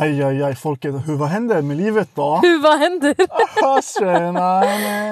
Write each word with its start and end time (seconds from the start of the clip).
Aj, 0.00 0.22
aj, 0.22 0.42
aj, 0.42 0.54
folket. 0.54 0.94
Hur, 1.06 1.16
vad 1.16 1.28
händer 1.28 1.62
med 1.62 1.76
livet 1.76 2.08
då? 2.14 2.36
Hur, 2.42 2.62
vad 2.62 2.78
händer? 2.78 3.14
Tjena! 3.98 4.60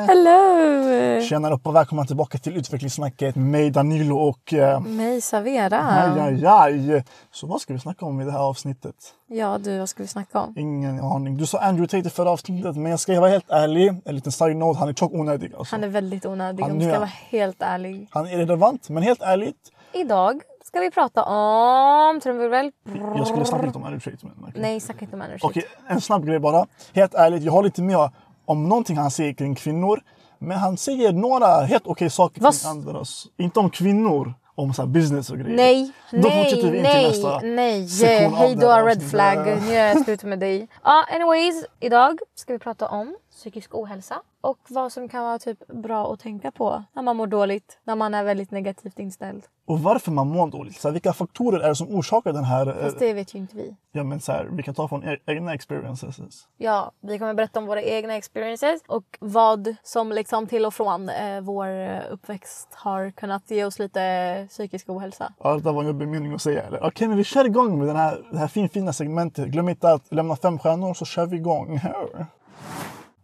Hello! 0.06 1.21
Tjena 1.22 1.54
och 1.54 1.74
välkomna 1.74 2.04
tillbaka 2.04 2.38
till 2.38 2.56
utvecklingssnacket 2.56 3.37
med 3.37 3.44
mig 3.46 3.71
Danilo 3.71 4.17
och... 4.17 4.53
Eh, 4.53 4.80
Mig 4.80 5.21
Savera. 5.21 5.78
aj, 5.78 6.21
aj, 6.21 6.46
aj. 6.46 7.04
Så 7.33 7.46
vad 7.46 7.60
ska 7.60 7.72
vi 7.72 7.78
snacka 7.80 8.06
om 8.06 8.21
i 8.21 8.24
det 8.24 8.33
här 8.33 8.38
avsnittet? 8.38 8.94
Ja 9.28 9.58
du, 9.58 9.78
vad 9.78 9.88
ska 9.88 10.03
vi 10.03 10.08
snacka 10.08 10.40
om? 10.40 10.54
Ingen 10.56 11.00
aning. 11.00 11.37
Du 11.37 11.46
sa 11.46 11.58
Andrew 11.58 11.87
Tate 11.98 12.08
i 12.08 12.10
förra 12.10 12.30
avsnittet, 12.30 12.76
men 12.76 12.90
jag 12.90 13.00
ska 13.00 13.21
vara 13.21 13.30
helt 13.30 13.50
ärlig. 13.50 13.94
En 14.04 14.14
liten 14.14 14.32
side 14.32 14.56
note, 14.56 14.78
han 14.78 14.88
är 14.88 14.92
tjock 14.92 15.12
onödig. 15.12 15.53
Alltså. 15.58 15.74
Han 15.74 15.84
är 15.84 15.88
väldigt 15.88 16.27
onödig 16.27 16.62
Han 16.62 16.73
om 16.73 16.80
jag 16.80 16.91
ska 16.91 16.98
vara 16.98 17.10
helt 17.30 17.62
ärlig. 17.62 18.09
han 18.10 18.27
är 18.27 18.37
relevant, 18.37 18.88
men 18.88 19.02
helt 19.02 19.23
ärligt. 19.23 19.73
Idag 19.93 20.41
ska 20.77 20.80
vi 20.80 20.91
prata 20.91 21.23
om 21.25 22.21
trumvirvel. 22.21 22.71
Jag 23.17 23.27
skulle 23.27 23.45
snacka 23.45 23.67
lite 23.67 23.79
om 23.79 23.84
Tate. 24.01 24.17
Men, 24.23 24.33
okej. 24.48 24.62
Nej, 24.62 24.80
snacka 24.80 25.01
inte 25.05 25.17
om 25.17 25.23
energy. 25.23 25.39
Okej, 25.43 25.65
en 25.89 26.01
snabb 26.01 26.27
grej 26.27 26.39
bara. 26.39 26.67
Helt 26.95 27.15
ärligt, 27.15 27.43
jag 27.43 27.53
håller 27.53 27.69
inte 27.69 27.83
med 27.83 28.11
om 28.45 28.69
någonting 28.69 28.97
han 28.97 29.11
säger 29.11 29.33
kring 29.33 29.55
kvinnor. 29.55 30.01
Men 30.39 30.59
han 30.59 30.77
säger 30.77 31.12
några 31.12 31.47
helt 31.47 31.87
okej 31.87 32.11
saker 32.11 32.41
Vad 32.41 32.61
kring 32.61 32.70
andras. 32.70 33.27
Inte 33.37 33.61
om 33.61 33.70
kvinnor, 33.70 34.34
om 34.55 34.75
så 34.75 34.83
här 34.83 34.89
business 34.89 35.31
och 35.31 35.39
grejer. 35.39 35.57
Nej, 35.57 35.93
Då 36.11 36.29
nej, 36.29 36.55
vi 36.55 36.77
in 36.77 36.83
nej, 36.83 37.09
nästa 37.09 37.41
nej. 37.43 37.89
Hej 38.34 38.56
då 38.56 38.73
red 38.73 39.11
flag. 39.11 39.47
Nu 39.62 39.75
är 39.75 39.89
jag 39.89 40.05
slut 40.05 40.25
med 40.25 40.39
dig. 40.39 40.69
Ja, 40.84 41.05
anyways. 41.15 41.65
Idag 41.81 42.19
ska 42.34 42.53
vi 42.53 42.59
prata 42.59 42.89
om 42.89 43.17
psykisk 43.37 43.75
ohälsa 43.75 44.23
och 44.41 44.59
vad 44.69 44.93
som 44.93 45.09
kan 45.09 45.23
vara 45.25 45.39
typ 45.39 45.67
bra 45.67 46.13
att 46.13 46.21
tänka 46.21 46.51
på 46.51 46.85
när 46.93 47.03
man 47.03 47.17
mår 47.17 47.27
dåligt, 47.27 47.79
när 47.85 47.97
man 47.97 48.15
är 48.15 48.25
väldigt 48.25 48.51
negativt 48.51 48.99
inställd. 48.99 49.45
Och 49.67 49.81
varför 49.81 50.11
man 50.12 50.29
mår 50.29 50.47
dåligt. 50.51 50.81
Så 50.81 50.89
här, 50.89 50.93
vilka 50.93 51.12
faktorer 51.12 51.61
är 51.61 51.69
det 51.69 51.75
som 51.77 51.89
orsakar 51.95 52.33
den 52.33 52.45
här... 52.45 52.67
eh, 52.69 52.75
Fast 52.84 52.98
det 52.98 53.12
vet 53.15 53.34
ju 53.34 53.39
inte 53.39 53.56
vi. 53.56 53.77
Ja, 53.93 54.05
men 54.05 54.20
så 54.20 54.33
här, 54.33 54.48
vi 54.53 54.62
kan 54.62 54.75
ta 54.75 54.89
från 54.89 55.05
e- 55.05 55.19
egna 55.27 55.55
experiences. 55.55 56.48
Ja, 56.56 56.93
vi 57.01 57.19
kommer 57.19 57.34
berätta 57.34 57.59
om 57.59 57.67
våra 57.67 57.83
egna 57.83 58.15
experiences 58.17 58.81
och 58.89 59.17
vad 59.20 59.75
som 59.83 60.12
liksom 60.12 60.47
till 60.47 60.67
och 60.67 60.75
från 60.75 61.09
eh, 61.09 61.41
vår 61.41 61.67
eh, 61.69 62.00
uppväxt 62.11 62.69
har 62.75 63.11
kunnat 63.11 63.50
ge 63.50 63.65
oss 63.65 63.78
lite 63.78 64.47
psykisk 64.50 64.89
ohälsa. 64.89 65.33
Ja, 65.43 65.55
det 65.55 65.61
där 65.61 65.73
var 65.73 65.81
en 65.83 65.87
jobbig 65.89 66.09
mening 66.09 66.34
att 66.34 66.43
säga. 66.43 66.62
eller? 66.62 66.84
Okej, 66.87 67.09
men 67.09 67.17
vi 67.17 67.25
kör 67.25 67.45
igång 67.45 67.78
med 67.78 67.89
den 67.89 67.97
här, 67.97 68.27
det 68.33 68.39
här 68.39 68.48
fin, 68.48 68.69
fina 68.69 68.93
segmentet. 68.93 69.48
Glöm 69.48 69.69
inte 69.69 69.91
att 69.93 70.12
lämna 70.12 70.37
fem 70.37 70.59
stjärnor 70.59 70.95
så 70.95 71.05
kör 71.05 71.27
vi 71.27 71.37
igång. 71.37 71.81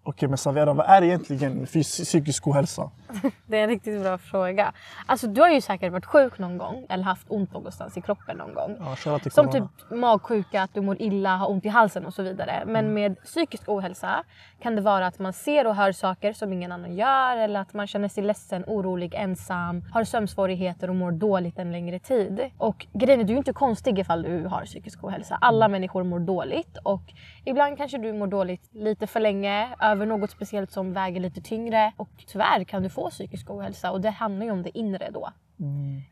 Okej, 0.05 0.29
men 0.29 0.39
Savera, 0.39 0.73
vad 0.73 0.87
är 0.87 1.03
egentligen 1.03 1.67
psykisk 1.67 2.47
ohälsa? 2.47 2.91
Det 3.47 3.59
är 3.59 3.63
en 3.63 3.69
riktigt 3.69 4.03
bra 4.03 4.19
fråga. 4.19 4.73
Alltså 5.07 5.27
du 5.27 5.41
har 5.41 5.51
ju 5.51 5.61
säkert 5.61 5.93
varit 5.93 6.07
sjuk 6.07 6.39
någon 6.39 6.59
gång 6.59 6.87
eller 6.89 7.05
haft 7.05 7.27
ont 7.31 7.53
någonstans 7.53 7.97
i 7.97 8.01
kroppen 8.01 8.37
någon 8.37 8.55
gång. 8.55 8.97
Ja, 9.05 9.19
till 9.19 9.33
Som 9.33 9.51
typ 9.51 9.65
magsjuka, 9.91 10.63
att 10.63 10.75
du 10.75 10.81
mår 10.81 11.03
illa, 11.03 11.37
har 11.37 11.51
ont 11.51 11.65
i 11.65 11.69
halsen 11.69 12.07
och 12.07 12.15
så 12.15 12.23
vidare. 12.23 12.63
Men 12.67 12.95
med 12.95 13.23
psykisk 13.25 13.69
ohälsa 13.69 14.25
kan 14.63 14.77
det 14.77 14.83
vara 14.83 15.07
att 15.07 15.19
man 15.19 15.33
ser 15.33 15.67
och 15.67 15.75
hör 15.75 15.93
saker 15.93 16.33
som 16.33 16.53
ingen 16.53 16.73
annan 16.73 16.97
gör 16.97 17.37
eller 17.37 17.61
att 17.61 17.75
man 17.75 17.87
känner 17.87 18.09
sig 18.09 18.25
ledsen, 18.25 18.65
orolig, 18.67 19.15
ensam, 19.15 19.83
har 19.93 20.05
sömnsvårigheter 20.05 20.89
och 20.91 20.97
mår 20.97 21.13
dåligt 21.13 21.59
en 21.59 21.73
längre 21.73 21.99
tid. 21.99 22.51
Och 22.59 22.87
grejen 22.93 23.21
är, 23.21 23.25
du 23.25 23.33
är 23.33 23.39
inte 23.39 23.53
konstig 23.53 23.99
ifall 23.99 24.23
du 24.23 24.47
har 24.47 24.65
psykisk 24.65 25.05
ohälsa. 25.05 25.39
Alla 25.41 25.69
människor 25.69 26.03
mår 26.05 26.21
dåligt 26.21 26.77
och 26.83 27.03
ibland 27.45 27.77
kanske 27.79 27.99
du 27.99 28.13
mår 28.13 28.27
dåligt 28.27 28.69
lite 28.73 29.07
för 29.07 29.21
länge 29.21 29.69
över 29.93 30.07
något 30.07 30.31
speciellt 30.31 30.73
som 30.73 30.93
väger 30.93 31.21
lite 31.21 31.41
tyngre 31.41 31.93
och 31.97 32.11
tyvärr 32.27 32.65
kan 32.65 32.83
du 32.83 32.89
få 32.89 33.11
psykisk 33.11 33.51
ohälsa 33.51 33.91
och 33.91 34.01
det 34.01 34.11
handlar 34.11 34.47
ju 34.47 34.53
om 34.53 34.63
det 34.63 34.79
inre 34.79 35.11
då. 35.11 35.31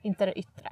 Inte 0.03 0.27
det 0.27 0.39
yttre. 0.39 0.71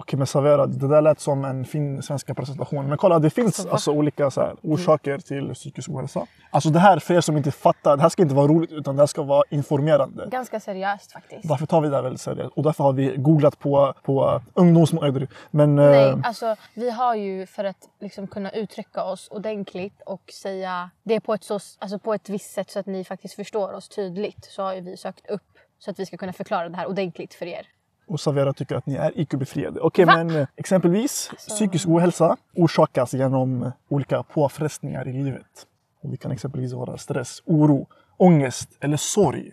Okej, 0.00 0.18
men 0.18 0.26
Savera, 0.26 0.66
det 0.66 0.88
där 0.88 1.00
lät 1.00 1.20
som 1.20 1.44
en 1.44 1.64
fin 1.64 2.02
svenska 2.02 2.34
presentation. 2.34 2.88
Men 2.88 2.98
kolla, 2.98 3.18
det 3.18 3.30
finns 3.30 3.64
va? 3.64 3.72
alltså 3.72 3.92
olika 3.92 4.30
så 4.30 4.40
här, 4.40 4.56
orsaker 4.62 5.18
till 5.18 5.54
psykisk 5.54 5.90
ohälsa. 5.90 6.26
Alltså 6.50 6.70
det 6.70 6.78
här, 6.78 6.98
för 6.98 7.14
er 7.14 7.20
som 7.20 7.36
inte 7.36 7.50
fattar, 7.50 7.96
det 7.96 8.02
här 8.02 8.08
ska 8.08 8.22
inte 8.22 8.34
vara 8.34 8.46
roligt 8.46 8.72
utan 8.72 8.96
det 8.96 9.02
här 9.02 9.06
ska 9.06 9.22
vara 9.22 9.44
informerande. 9.50 10.28
Ganska 10.30 10.60
seriöst 10.60 11.12
faktiskt. 11.12 11.48
Därför 11.48 11.66
tar 11.66 11.80
vi 11.80 11.88
det 11.88 11.96
här 11.96 12.02
väldigt 12.02 12.20
seriöst. 12.20 12.52
Och 12.56 12.62
därför 12.62 12.84
har 12.84 12.92
vi 12.92 13.16
googlat 13.16 13.58
på, 13.58 13.94
på 14.02 14.42
ungdomsmål. 14.54 15.26
Men 15.50 15.76
Nej, 15.76 16.08
eh, 16.08 16.18
alltså 16.24 16.56
vi 16.74 16.90
har 16.90 17.14
ju 17.14 17.46
för 17.46 17.64
att 17.64 17.88
liksom 18.00 18.26
kunna 18.26 18.50
uttrycka 18.50 19.04
oss 19.04 19.28
ordentligt 19.30 20.02
och 20.06 20.30
säga 20.42 20.90
det 21.02 21.20
på 21.20 21.34
ett, 21.34 21.44
så, 21.44 21.58
alltså 21.78 21.98
på 21.98 22.14
ett 22.14 22.28
visst 22.28 22.50
sätt 22.50 22.70
så 22.70 22.78
att 22.78 22.86
ni 22.86 23.04
faktiskt 23.04 23.34
förstår 23.34 23.72
oss 23.72 23.88
tydligt 23.88 24.44
så 24.44 24.62
har 24.62 24.74
ju 24.74 24.80
vi 24.80 24.96
sökt 24.96 25.30
upp 25.30 25.42
så 25.78 25.90
att 25.90 25.98
vi 25.98 26.06
ska 26.06 26.16
kunna 26.16 26.32
förklara 26.32 26.68
det 26.68 26.76
här 26.76 26.86
ordentligt 26.86 27.34
för 27.34 27.46
er. 27.46 27.66
Och 28.10 28.20
Savera 28.20 28.52
tycker 28.52 28.76
att 28.76 28.86
ni 28.86 28.94
är 28.94 29.18
IQ-befriade. 29.20 29.80
Okej, 29.80 30.04
Va? 30.04 30.16
men 30.16 30.36
eh, 30.36 30.46
exempelvis 30.56 31.30
psykisk 31.36 31.88
ohälsa 31.88 32.36
orsakas 32.56 33.14
genom 33.14 33.72
olika 33.88 34.22
påfrestningar 34.22 35.08
i 35.08 35.12
livet. 35.12 35.66
Och 36.02 36.08
det 36.10 36.16
kan 36.16 36.30
exempelvis 36.30 36.72
vara 36.72 36.98
stress, 36.98 37.42
oro, 37.46 37.86
ångest 38.16 38.70
eller 38.80 38.96
sorg. 38.96 39.52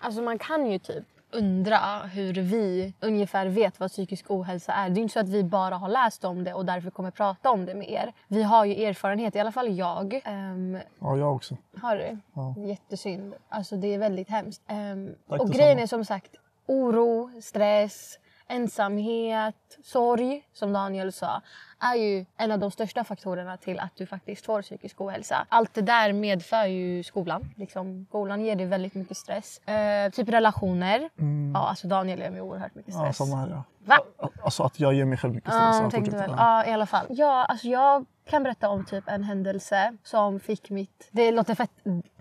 Alltså 0.00 0.22
man 0.22 0.38
kan 0.38 0.70
ju 0.70 0.78
typ 0.78 1.04
undra 1.34 1.98
hur 1.98 2.32
vi 2.34 2.94
ungefär 3.00 3.46
vet 3.46 3.80
vad 3.80 3.90
psykisk 3.90 4.30
ohälsa 4.30 4.72
är. 4.72 4.90
Det 4.90 5.00
är 5.00 5.02
inte 5.02 5.12
så 5.12 5.20
att 5.20 5.28
vi 5.28 5.44
bara 5.44 5.74
har 5.74 5.88
läst 5.88 6.24
om 6.24 6.44
det 6.44 6.54
och 6.54 6.64
därför 6.64 6.90
kommer 6.90 7.10
prata 7.10 7.50
om 7.50 7.66
det 7.66 7.74
med 7.74 7.90
er. 7.90 8.12
Vi 8.28 8.42
har 8.42 8.64
ju 8.64 8.84
erfarenhet, 8.84 9.36
i 9.36 9.40
alla 9.40 9.52
fall 9.52 9.78
jag. 9.78 10.20
Ehm, 10.24 10.78
Ja, 11.00 11.16
jag 11.16 11.34
också. 11.36 11.56
Har 11.82 11.96
du? 11.96 12.18
Ja. 12.34 12.54
Jättesynd. 12.58 13.34
Alltså 13.48 13.76
det 13.76 13.94
är 13.94 13.98
väldigt 13.98 14.28
hemskt. 14.28 14.62
Tack 15.28 15.40
och 15.40 15.50
grejen 15.50 15.78
är 15.78 15.86
som 15.86 16.04
sagt 16.04 16.30
oro, 16.66 17.30
stress, 17.40 18.18
ensamhet, 18.48 19.78
sorg 19.84 20.42
som 20.52 20.72
Daniel 20.72 21.12
sa 21.12 21.40
är 21.80 21.94
ju 21.94 22.24
en 22.36 22.50
av 22.52 22.58
de 22.58 22.70
största 22.70 23.04
faktorerna 23.04 23.56
till 23.56 23.78
att 23.80 23.96
du 23.96 24.06
faktiskt 24.06 24.46
får 24.46 24.62
psykisk 24.62 25.00
ohälsa. 25.00 25.46
Allt 25.48 25.74
det 25.74 25.82
där 25.82 26.12
medför 26.12 26.64
ju 26.66 27.02
skolan. 27.02 27.50
Liksom, 27.56 28.06
skolan 28.08 28.40
ger 28.40 28.56
dig 28.56 28.66
väldigt 28.66 28.94
mycket 28.94 29.16
stress. 29.16 29.58
Eh, 29.58 30.10
typ 30.10 30.28
relationer. 30.28 31.10
Ja, 31.54 31.68
alltså 31.68 31.86
Daniel 31.88 32.18
ger 32.18 32.30
mig 32.30 32.40
oerhört 32.40 32.74
mycket 32.74 32.94
Mm. 32.94 33.06
Ja, 33.06 33.12
stress. 33.12 33.28
samma 33.28 33.40
här. 33.40 33.48
Ja. 33.50 33.64
Va? 33.84 33.98
Alltså 34.44 34.62
att 34.62 34.80
jag 34.80 34.94
ger 34.94 35.04
mig 35.04 35.18
själv 35.18 35.34
mycket 35.34 35.52
stress. 35.52 35.80
Ja, 35.82 35.90
tänkte 35.90 36.16
väl. 36.16 36.34
Ja, 36.36 36.66
i 36.66 36.72
alla 36.72 36.86
fall. 36.86 37.06
Ja, 37.10 37.44
alltså 37.44 37.66
jag 37.66 38.04
kan 38.26 38.42
berätta 38.42 38.68
om 38.68 38.84
typ 38.84 39.04
en 39.08 39.24
händelse 39.24 39.96
som 40.02 40.40
fick 40.40 40.70
mitt... 40.70 41.08
Det 41.10 41.30
låter 41.30 41.54
fett 41.54 41.70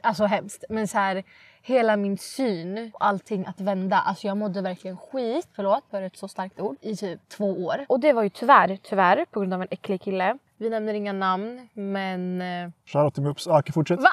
alltså 0.01 0.25
hemskt, 0.25 0.63
men 0.69 0.87
så 0.87 0.97
här 0.97 1.23
hela 1.61 1.97
min 1.97 2.17
syn 2.17 2.91
och 2.93 3.05
allting 3.05 3.45
att 3.45 3.61
vända. 3.61 3.97
Alltså 3.97 4.27
jag 4.27 4.37
mådde 4.37 4.61
verkligen 4.61 4.97
skit, 4.97 5.47
förlåt 5.55 5.83
för 5.91 6.01
ett 6.01 6.17
så 6.17 6.27
starkt 6.27 6.59
ord, 6.59 6.75
i 6.81 6.95
typ 6.95 7.29
två 7.29 7.65
år. 7.65 7.85
Och 7.89 7.99
det 7.99 8.13
var 8.13 8.23
ju 8.23 8.29
tyvärr, 8.29 8.77
tyvärr 8.83 9.25
på 9.31 9.39
grund 9.39 9.53
av 9.53 9.61
en 9.61 9.67
äcklig 9.71 10.01
kille. 10.01 10.37
Vi 10.57 10.69
nämner 10.69 10.93
inga 10.93 11.13
namn, 11.13 11.67
men 11.73 12.41
eh, 12.41 12.69
Shoutout 12.85 13.13
till 13.13 13.23
Mups. 13.23 13.47
Ah, 13.47 13.63
fortsätt. 13.73 13.99
Va? 13.99 14.09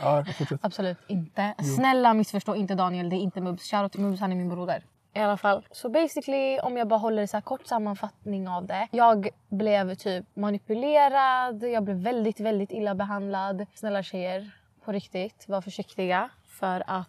Ja, 0.00 0.24
fortsätt. 0.38 0.60
Absolut 0.62 0.98
inte. 1.06 1.54
Snälla 1.76 2.14
missförstå 2.14 2.54
inte 2.54 2.74
Daniel, 2.74 3.10
det 3.10 3.16
är 3.16 3.20
inte 3.20 3.40
Mubs. 3.40 3.70
Shoutout 3.70 3.92
till 3.92 4.00
Mubs, 4.00 4.20
han 4.20 4.32
är 4.32 4.36
min 4.36 4.48
broder. 4.48 4.84
I 5.16 5.20
alla 5.20 5.36
fall. 5.36 5.66
Så 5.70 5.88
basically, 5.88 6.58
om 6.58 6.76
jag 6.76 6.88
bara 6.88 6.98
håller 6.98 7.26
så 7.26 7.36
här 7.36 7.42
kort 7.42 7.66
sammanfattning 7.66 8.48
av 8.48 8.66
det. 8.66 8.88
Jag 8.90 9.28
blev 9.48 9.94
typ 9.94 10.24
manipulerad, 10.36 11.62
jag 11.62 11.82
blev 11.82 11.96
väldigt, 11.96 12.40
väldigt 12.40 12.72
illa 12.72 12.94
behandlad. 12.94 13.66
Snälla 13.74 14.02
tjejer, 14.02 14.50
på 14.84 14.92
riktigt, 14.92 15.44
var 15.48 15.60
försiktiga. 15.60 16.30
För 16.60 16.82
att 16.86 17.08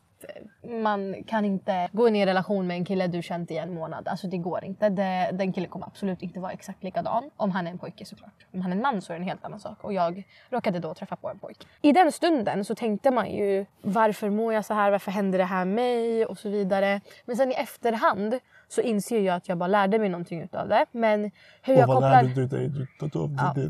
man 0.81 1.23
kan 1.27 1.45
inte 1.45 1.89
gå 1.91 2.07
in 2.07 2.15
i 2.15 2.19
en 2.19 2.25
relation 2.25 2.67
med 2.67 2.77
en 2.77 2.85
kille 2.85 3.07
du 3.07 3.21
känt 3.21 3.51
i 3.51 3.57
en 3.57 3.73
månad. 3.73 4.07
Alltså 4.07 4.27
det 4.27 4.37
går 4.37 4.65
inte. 4.65 4.89
Det, 4.89 5.29
den 5.33 5.53
killen 5.53 5.69
kommer 5.69 5.85
absolut 5.85 6.21
inte 6.21 6.39
vara 6.39 6.51
exakt 6.51 6.83
likadan. 6.83 7.29
Om 7.37 7.51
han 7.51 7.67
är 7.67 7.71
en 7.71 7.77
pojke 7.77 8.05
såklart. 8.05 8.45
Om 8.53 8.61
han 8.61 8.71
är 8.71 8.75
en 8.75 8.81
man 8.81 9.01
så 9.01 9.13
är 9.13 9.17
det 9.17 9.23
en 9.23 9.27
helt 9.27 9.45
annan 9.45 9.59
sak. 9.59 9.83
Och 9.83 9.93
jag 9.93 10.23
råkade 10.49 10.79
då 10.79 10.93
träffa 10.93 11.15
på 11.15 11.29
en 11.29 11.39
pojke. 11.39 11.65
I 11.81 11.91
den 11.91 12.11
stunden 12.11 12.65
så 12.65 12.75
tänkte 12.75 13.11
man 13.11 13.31
ju 13.31 13.65
varför 13.81 14.29
mår 14.29 14.53
jag 14.53 14.65
så 14.65 14.73
här? 14.73 14.91
Varför 14.91 15.11
händer 15.11 15.37
det 15.37 15.45
här 15.45 15.65
mig? 15.65 16.25
Och 16.25 16.37
så 16.37 16.49
vidare. 16.49 17.01
Men 17.25 17.35
sen 17.35 17.51
i 17.51 17.55
efterhand 17.55 18.39
så 18.67 18.81
inser 18.81 19.19
jag 19.19 19.35
att 19.35 19.49
jag 19.49 19.57
bara 19.57 19.67
lärde 19.67 19.99
mig 19.99 20.09
någonting 20.09 20.41
utav 20.41 20.67
det. 20.67 20.85
Men 20.91 21.31
hur 21.61 21.75
jag 21.75 21.87
kopplar... 21.87 22.23
du 22.23 22.47
dig? 22.47 22.67
Du, 22.69 22.87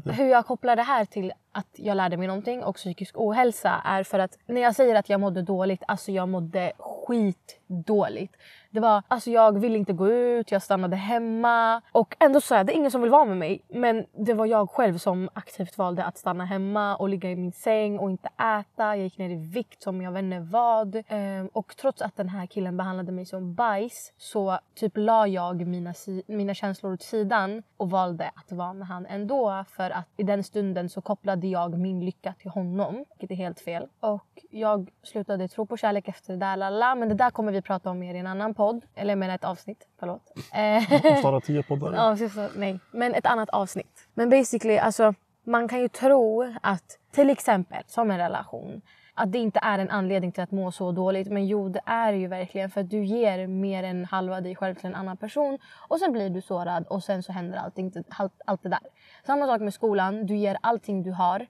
Ja, 0.06 0.12
hur 0.13 0.30
jag 0.30 0.45
kopplar 0.45 0.75
det 0.75 0.83
här 0.83 1.06
till 1.06 1.31
att 1.51 1.68
jag 1.75 1.97
lärde 1.97 2.18
mig 2.18 2.27
någonting 2.27 2.63
och 2.63 2.75
psykisk 2.75 3.18
ohälsa 3.18 3.81
är 3.86 4.03
för 4.03 4.19
att 4.19 4.38
när 4.45 4.62
jag 4.62 4.75
säger 4.75 4.95
att 4.95 5.09
jag 5.09 5.19
mådde 5.19 5.42
dåligt, 5.42 5.83
alltså 5.88 6.12
jag 6.12 6.30
mådde 6.30 6.71
skitdåligt. 6.77 8.36
Det 8.75 8.81
var, 8.81 9.04
alltså 9.07 9.31
jag 9.31 9.60
ville 9.60 9.77
inte 9.77 9.94
gå 9.94 10.10
ut, 10.10 10.51
jag 10.51 10.62
stannade 10.62 10.95
hemma 10.95 11.81
och 11.92 12.16
ändå 12.19 12.42
så 12.42 12.56
är 12.56 12.63
det 12.63 12.74
ingen 12.74 12.92
som 12.92 13.01
vill 13.01 13.12
vara 13.12 13.25
med 13.25 13.38
mig. 13.38 13.62
Men 13.68 14.06
det 14.12 14.33
var 14.33 14.45
jag 14.45 14.69
själv 14.69 14.98
som 14.98 15.30
aktivt 15.33 15.77
valde 15.77 16.04
att 16.06 16.18
stanna 16.18 16.45
hemma 16.45 16.95
och 16.95 17.10
ligga 17.10 17.31
i 17.31 17.36
min 17.36 17.51
säng 17.51 18.00
och 18.00 18.10
inte 18.10 18.30
äta. 18.38 18.83
Jag 18.83 18.98
gick 18.98 19.18
ner 19.18 19.30
i 19.30 19.36
vikt 19.36 19.83
som 19.83 20.01
jag 20.01 20.12
vet 20.12 20.24
inte 20.24 20.39
vad. 20.39 21.04
Ehm, 21.07 21.48
och 21.54 21.75
trots 21.77 22.01
att 22.01 22.16
den 22.16 22.30
här 22.30 22.45
killen 22.45 22.77
behandlade 22.77 23.12
mig 23.12 23.25
som 23.25 23.54
bajs 23.54 24.13
så 24.18 24.60
typ 24.75 24.92
la 24.95 25.28
jag 25.28 25.68
mina, 25.68 25.94
si- 25.94 26.24
mina 26.28 26.54
känslor 26.54 26.94
åt 26.94 27.01
sidan 27.04 27.63
och 27.78 27.89
valde 27.89 28.31
att 28.36 28.51
vara 28.51 28.74
med 28.74 28.88
han 28.88 29.06
ändå. 29.06 29.66
För 29.69 29.89
att 29.89 30.07
i 30.18 30.24
den 30.24 30.44
stunden 30.44 30.89
så 30.89 31.01
kopplade 31.01 31.48
jag 31.48 31.80
min 31.80 32.06
lycka 32.06 32.33
till 32.39 32.51
honom, 32.51 33.06
vilket 33.10 33.31
är 33.31 33.36
helt 33.44 33.60
fel. 33.60 33.88
Och 34.00 34.45
jag 34.50 34.92
slutade 35.04 35.48
tro 35.48 35.66
på 35.66 35.78
kärlek 35.78 36.07
efter 36.07 36.33
det 36.33 36.39
där, 36.39 36.57
lala. 36.57 36.95
men 36.95 37.10
det 37.10 37.16
där 37.16 37.30
kommer 37.30 37.51
vi 37.51 37.62
prata 37.62 37.89
om 37.89 38.00
mer 38.00 38.16
i 38.16 38.18
en 38.19 38.28
annan 38.28 38.54
podd. 38.54 38.65
Eller 38.96 39.12
jag 39.12 39.18
menar 39.18 39.36
ett 39.36 39.44
avsnitt, 39.44 39.88
förlåt. 40.00 40.22
Eh, 40.54 41.20
Starta 41.20 41.40
tio 41.40 41.64
poddar. 41.64 41.94
Ja, 41.94 42.30
så, 42.30 42.50
nej. 42.56 42.80
Men 42.92 43.14
ett 43.14 43.26
annat 43.26 43.50
avsnitt. 43.50 44.08
Men 44.14 44.30
basically, 44.30 44.78
alltså 44.78 45.14
man 45.44 45.68
kan 45.68 45.80
ju 45.80 45.88
tro 45.88 46.54
att 46.62 46.98
till 47.12 47.30
exempel 47.30 47.84
som 47.88 48.12
en 48.12 48.18
relation 48.18 48.82
att 49.18 49.32
det 49.32 49.38
inte 49.38 49.60
är 49.64 49.80
en 49.80 49.90
anledning 49.90 50.32
till 50.32 50.44
att 50.44 50.52
må 50.52 50.72
så 50.72 50.92
dåligt. 50.92 51.32
Men 51.32 51.48
jo, 51.48 51.70
det 51.70 51.82
är 51.86 52.14
ju 52.14 52.28
verkligen 52.28 52.70
för 52.70 52.82
att 52.82 52.90
du 52.90 53.06
ger 53.06 53.48
mer 53.48 53.84
än 53.84 54.06
halva 54.06 54.42
dig 54.42 54.56
själv 54.56 54.76
till 54.76 54.86
en 54.86 54.96
annan 54.96 55.18
person 55.18 55.60
och 55.88 56.00
sen 56.00 56.12
blir 56.12 56.30
du 56.30 56.42
sårad 56.42 56.86
och 56.88 57.04
sen 57.04 57.24
så 57.24 57.32
händer 57.32 57.58
allting, 57.58 57.94
allt, 58.10 58.34
allt 58.46 58.64
det 58.64 58.70
där. 58.70 58.80
Samma 59.26 59.46
sak 59.46 59.62
med 59.62 59.74
skolan. 59.74 60.26
Du 60.26 60.36
ger 60.36 60.58
allting 60.62 61.04
du 61.04 61.12
har 61.12 61.48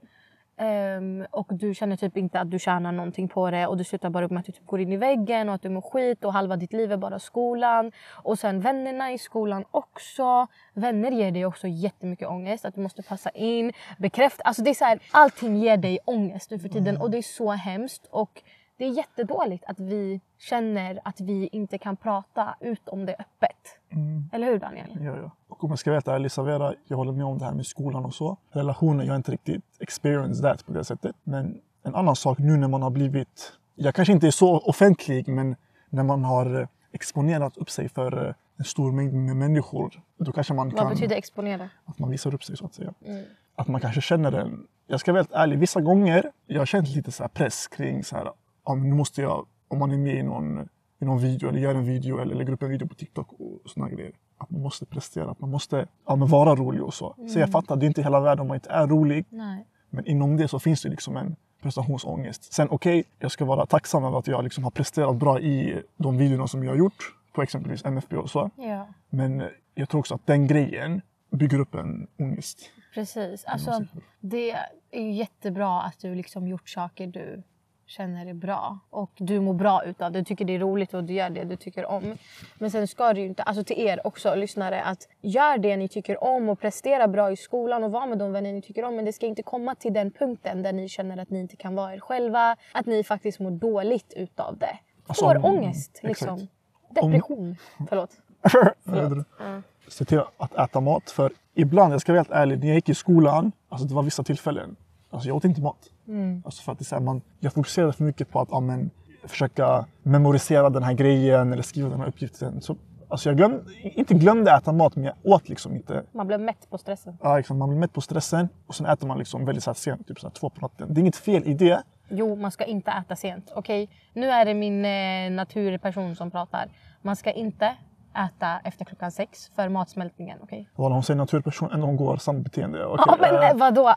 Um, 0.58 1.26
och 1.32 1.48
du 1.50 1.74
känner 1.74 1.96
typ 1.96 2.18
inte 2.18 2.40
att 2.40 2.52
du 2.52 2.60
tjänar 2.60 2.92
någonting 2.92 3.28
på 3.28 3.52
det 3.52 3.68
och 3.68 3.78
du 3.78 3.84
slutar 3.84 4.10
bara 4.10 4.26
upp 4.26 4.32
med 4.32 4.40
att 4.40 4.46
du 4.46 4.52
typ 4.52 4.66
går 4.66 4.80
in 4.80 4.92
i 4.92 4.98
väggen 4.98 5.50
och 5.50 5.56
att 5.56 5.62
du 5.62 5.70
mår 5.70 5.82
skit 5.82 6.26
och 6.26 6.34
halva 6.34 6.56
ditt 6.56 6.74
liv 6.74 6.92
är 6.92 6.98
bara 6.98 7.20
skolan. 7.20 7.92
Och 8.12 8.40
sen 8.40 8.62
vännerna 8.62 9.12
i 9.12 9.18
skolan 9.18 9.66
också. 9.72 10.48
Vänner 10.74 11.12
ger 11.12 11.32
dig 11.32 11.46
också 11.46 11.68
jättemycket 11.68 12.28
ångest. 12.28 12.66
Att 12.66 12.76
du 12.76 12.82
måste 12.82 13.04
passa 13.04 13.30
in, 13.30 13.74
bekräfta. 13.98 14.44
Alltså 14.44 14.62
det 14.62 14.70
är 14.70 14.74
så 14.74 14.86
här, 14.86 15.00
allting 15.12 15.58
ger 15.58 15.78
dig 15.78 16.00
ångest 16.06 16.52
nu 16.52 16.60
för 16.60 16.70
tiden 16.70 16.88
mm. 16.88 17.02
och 17.02 17.12
det 17.12 17.18
är 17.18 17.22
så 17.22 17.52
hemskt. 17.52 18.08
Och 18.12 18.42
det 18.78 18.86
är 18.86 18.90
jättedåligt 18.90 19.64
att 19.68 19.80
vi 19.80 20.22
känner 20.38 21.00
att 21.04 21.22
vi 21.22 21.50
inte 21.52 21.78
kan 21.78 21.98
prata 21.98 22.56
ut 22.60 22.88
om 22.88 23.06
det 23.06 23.14
öppet. 23.14 23.80
Mm. 23.90 24.30
Eller 24.34 24.48
hur 24.48 24.60
Daniel? 24.60 24.98
Ja, 25.02 25.18
ja. 25.18 25.32
Och 25.48 25.64
om 25.64 25.70
jag 25.70 25.80
ska 25.80 25.90
vara 25.90 25.96
helt 25.96 26.08
ärlig 26.08 26.32
Savera, 26.32 26.74
jag 26.88 26.98
håller 26.98 27.12
med 27.12 27.26
om 27.26 27.38
det 27.38 27.46
här 27.46 27.54
med 27.54 27.66
skolan 27.66 28.06
och 28.06 28.14
så. 28.14 28.38
Relationer, 28.52 29.04
jag 29.04 29.12
har 29.12 29.18
inte 29.18 29.32
riktigt 29.32 29.64
experienced 29.80 30.44
that 30.44 30.66
på 30.66 30.74
det 30.74 30.84
sättet. 30.84 31.16
Men 31.24 31.62
en 31.84 31.96
annan 31.96 32.16
sak 32.16 32.38
nu 32.38 32.58
när 32.58 32.68
man 32.68 32.82
har 32.82 32.90
blivit, 32.90 33.54
jag 33.76 33.96
kanske 33.96 34.14
inte 34.14 34.28
är 34.28 34.32
så 34.32 34.60
offentlig, 34.60 35.28
men 35.28 35.56
när 35.90 36.04
man 36.04 36.24
har 36.24 36.62
eh, 36.62 36.68
exponerat 36.92 37.58
upp 37.58 37.70
sig 37.70 37.90
för 37.90 38.28
eh, 38.28 38.34
en 38.58 38.66
stor 38.66 38.92
mängd 38.92 39.14
med 39.14 39.36
människor. 39.36 40.02
Då 40.18 40.32
kanske 40.32 40.54
man 40.54 40.70
Vad 40.70 40.78
kan, 40.78 40.90
betyder 40.90 41.16
exponera? 41.16 41.70
Att 41.86 42.00
man 42.00 42.10
visar 42.10 42.34
upp 42.34 42.44
sig 42.44 42.58
så 42.58 42.66
att 42.66 42.74
säga. 42.74 42.94
Mm. 43.06 43.26
Att 43.56 43.68
man 43.68 43.82
kanske 43.82 44.02
känner 44.02 44.32
en, 44.32 44.68
jag 44.88 45.00
ska 45.00 45.12
vara 45.12 45.20
helt 45.20 45.32
ärlig, 45.32 45.60
vissa 45.60 45.82
gånger 45.82 46.32
jag 46.46 46.62
har 46.62 46.66
känt 46.66 46.90
lite 46.90 47.12
så 47.12 47.28
press 47.28 47.68
kring 47.68 48.04
så 48.04 48.16
här, 48.16 48.32
ja, 48.66 48.76
nu 48.76 48.96
måste 48.96 49.22
jag, 49.22 49.46
om 49.68 49.80
man 49.80 49.92
är 49.92 49.98
med 49.98 50.16
i 50.16 50.24
någon, 50.24 50.70
i 51.00 51.06
någon 51.06 51.20
video 51.20 51.50
eller 51.50 51.60
gör 51.60 51.76
en 51.76 51.86
video 51.86 52.20
eller 52.20 52.36
lägger 52.36 52.54
upp 52.54 52.64
en 52.64 52.70
video 52.70 52.88
på 52.88 52.96
TikTok 52.96 53.28
och 53.32 53.70
såna 53.70 53.90
grejer. 53.90 54.14
Att 54.38 54.50
man 54.50 54.62
måste 54.62 54.86
prestera, 54.86 55.32
att 55.32 55.40
man 55.40 55.50
måste 55.50 55.88
ja, 56.08 56.16
men 56.16 56.28
vara 56.28 56.56
rolig 56.56 56.84
och 56.84 56.94
så. 56.94 57.16
Mm. 57.18 57.30
Så 57.30 57.40
jag 57.40 57.44
mm. 57.44 57.52
fattar, 57.52 57.76
det 57.76 57.86
är 57.86 57.88
inte 57.88 58.02
hela 58.02 58.20
världen 58.20 58.42
om 58.42 58.48
man 58.48 58.56
inte 58.56 58.70
är 58.70 58.88
rolig. 58.88 59.26
Nej. 59.30 59.66
Men 59.90 60.06
inom 60.06 60.38
det 60.38 60.48
så 60.48 60.60
finns 60.60 60.82
det 60.82 60.90
liksom 60.90 61.18
en 61.18 61.36
prestationsångest. 61.62 62.54
Sen 62.54 62.68
okej, 62.72 63.00
okay, 63.00 63.12
jag 63.20 63.32
ska 63.32 63.46
vara 63.46 63.66
tacksam 63.66 64.04
över 64.04 64.20
att 64.20 64.28
jag 64.28 64.44
liksom 64.44 64.64
har 64.64 64.72
presterat 64.72 65.16
bra 65.16 65.40
i 65.40 65.82
de 65.98 66.18
videorna 66.18 66.48
som 66.48 66.64
jag 66.64 66.72
har 66.72 66.78
gjort 66.78 67.16
på 67.34 67.42
exempelvis 67.42 67.86
MFB 67.86 68.18
och 68.18 68.30
så. 68.30 68.50
Ja. 68.56 68.88
Men 69.10 69.44
jag 69.76 69.90
tror 69.90 70.00
också 70.00 70.16
att 70.16 70.28
den 70.28 70.48
grejen 70.48 71.02
bygger 71.32 71.60
upp 71.60 71.76
en 71.76 72.08
ångest. 72.20 72.60
Precis. 72.94 73.46
Alltså, 73.46 73.86
det 74.20 74.52
är 74.92 75.12
jättebra 75.12 75.82
att 75.82 76.00
du 76.00 76.16
liksom 76.16 76.48
gjort 76.48 76.70
saker 76.70 77.08
du 77.08 77.44
känner 77.88 78.26
är 78.26 78.34
bra 78.34 78.80
och 78.90 79.12
du 79.18 79.40
mår 79.40 79.54
bra 79.54 79.84
utav 79.86 80.12
det. 80.12 80.20
Du 80.20 80.26
tycker 80.26 80.46
det 80.46 80.56
är 80.56 80.60
roligt 80.60 80.94
och 80.94 81.04
du 81.04 81.14
gör 81.14 81.30
det 81.30 81.44
du 81.44 81.56
tycker 81.56 81.86
om. 81.86 82.18
Men 82.60 82.72
sen 82.72 82.88
ska 82.88 83.14
det 83.14 83.20
ju 83.20 83.26
inte, 83.26 83.44
alltså 83.44 83.64
till 83.64 83.80
er 83.80 84.08
också 84.08 84.36
lyssnare, 84.36 84.84
att 84.84 85.08
gör 85.22 85.58
det 85.58 85.78
ni 85.78 85.88
tycker 85.88 86.24
om 86.24 86.50
och 86.50 86.60
prestera 86.60 87.08
bra 87.08 87.32
i 87.32 87.36
skolan 87.36 87.84
och 87.84 87.92
var 87.92 88.08
med 88.08 88.18
de 88.18 88.32
vänner 88.32 88.54
ni 88.54 88.62
tycker 88.62 88.84
om. 88.84 88.96
Men 88.96 89.06
det 89.06 89.14
ska 89.14 89.26
inte 89.26 89.44
komma 89.44 89.76
till 89.76 89.94
den 89.94 90.12
punkten 90.12 90.64
där 90.64 90.74
ni 90.74 90.90
känner 90.90 91.18
att 91.18 91.30
ni 91.30 91.40
inte 91.40 91.56
kan 91.56 91.76
vara 91.76 91.94
er 91.94 92.00
själva. 92.00 92.56
Att 92.72 92.86
ni 92.86 93.04
faktiskt 93.04 93.40
mår 93.40 93.52
dåligt 93.52 94.14
utav 94.16 94.58
det. 94.58 94.78
Får 95.14 95.32
alltså, 95.34 95.48
ångest 95.48 96.00
liksom. 96.04 96.48
Depression. 96.90 97.58
Om... 97.78 97.88
Förlåt. 97.88 98.12
Förlåt. 98.86 99.28
Ja. 99.40 99.62
Se 99.88 100.06
till 100.06 100.22
att 100.38 100.56
äta 100.56 100.80
mat. 100.82 101.12
För 101.12 101.32
ibland, 101.54 101.94
jag 101.94 102.02
ska 102.02 102.12
vara 102.12 102.20
helt 102.20 102.32
ärlig, 102.32 102.60
när 102.60 102.68
jag 102.68 102.76
gick 102.76 102.90
i 102.90 102.96
skolan, 102.96 103.52
alltså 103.70 103.88
det 103.88 103.94
var 103.94 104.04
vissa 104.04 104.24
tillfällen 104.24 104.76
Alltså 105.16 105.28
jag 105.28 105.38
åt 105.38 105.44
inte 105.44 105.62
mat. 105.62 105.92
Mm. 106.08 106.42
Alltså 106.46 106.64
för 106.64 106.72
att 106.72 106.78
det 106.80 106.84
är 106.84 106.86
så 106.86 106.96
här, 106.96 107.02
man, 107.02 107.22
jag 107.40 107.54
fokuserade 107.54 107.94
för 107.94 108.04
mycket 108.04 108.30
på 108.30 108.40
att 108.40 108.48
ja, 108.52 108.60
men, 108.60 108.90
försöka 109.24 109.86
memorisera 110.04 110.70
den 110.70 110.84
här 110.84 110.94
grejen 110.94 111.54
eller 111.54 111.64
skriva 111.64 111.90
den 111.90 112.00
här 112.00 112.08
uppgiften. 112.08 112.62
Så, 112.62 112.76
alltså 113.08 113.30
jag 113.30 113.38
glömde, 113.38 113.64
inte 113.82 114.14
glömde 114.14 114.52
äta 114.52 114.72
mat, 114.72 114.96
men 114.96 115.06
jag 115.06 115.16
åt 115.24 115.50
liksom 115.50 115.76
inte. 115.76 116.04
Man 116.12 116.28
blev 116.28 116.40
mätt 116.42 116.70
på 116.70 116.78
stressen. 116.78 117.18
Ja, 117.22 117.38
liksom, 117.38 117.58
man 117.58 117.70
blir 117.70 117.80
mätt 117.80 117.94
på 117.94 118.02
stressen 118.02 118.50
och 118.68 118.76
sen 118.76 118.86
äter 118.86 119.08
man 119.08 119.18
liksom 119.18 119.46
väldigt 119.46 119.64
så 119.64 119.70
här 119.70 119.76
sent, 119.76 120.08
typ 120.08 120.20
så 120.20 120.28
här, 120.28 120.34
två 120.34 120.50
på 120.50 120.62
natten. 120.62 120.94
Det 120.94 121.00
är 121.00 121.02
inget 121.02 121.16
fel 121.16 121.44
i 121.46 121.54
det. 121.54 121.84
Jo, 122.10 122.36
man 122.36 122.52
ska 122.52 122.66
inte 122.66 122.92
äta 122.92 123.16
sent. 123.16 123.52
Okej, 123.56 123.84
okay? 123.84 123.96
nu 124.14 124.30
är 124.30 124.46
det 124.46 124.54
min 124.54 124.86
eh, 124.86 125.32
naturperson 125.32 126.16
som 126.16 126.32
pratar. 126.32 126.70
Man 127.02 127.16
ska 127.16 127.32
inte 127.32 127.76
äta 128.16 128.60
efter 128.64 128.86
klockan 128.86 129.12
sex 129.12 129.52
för 129.56 129.70
matsmältningen. 129.70 130.42
Okay? 130.42 130.66
Well, 130.76 130.92
hon 130.92 131.04
säger 131.04 131.18
naturperson, 131.18 131.72
ändå 131.72 131.86
hon 131.86 131.98
går 131.98 132.18
samma 132.18 132.40
beteende. 132.40 132.86
Okay. 132.86 133.06
Ja, 133.08 133.18
men 133.20 133.56
uh, 133.56 133.60
vadå? 133.60 133.82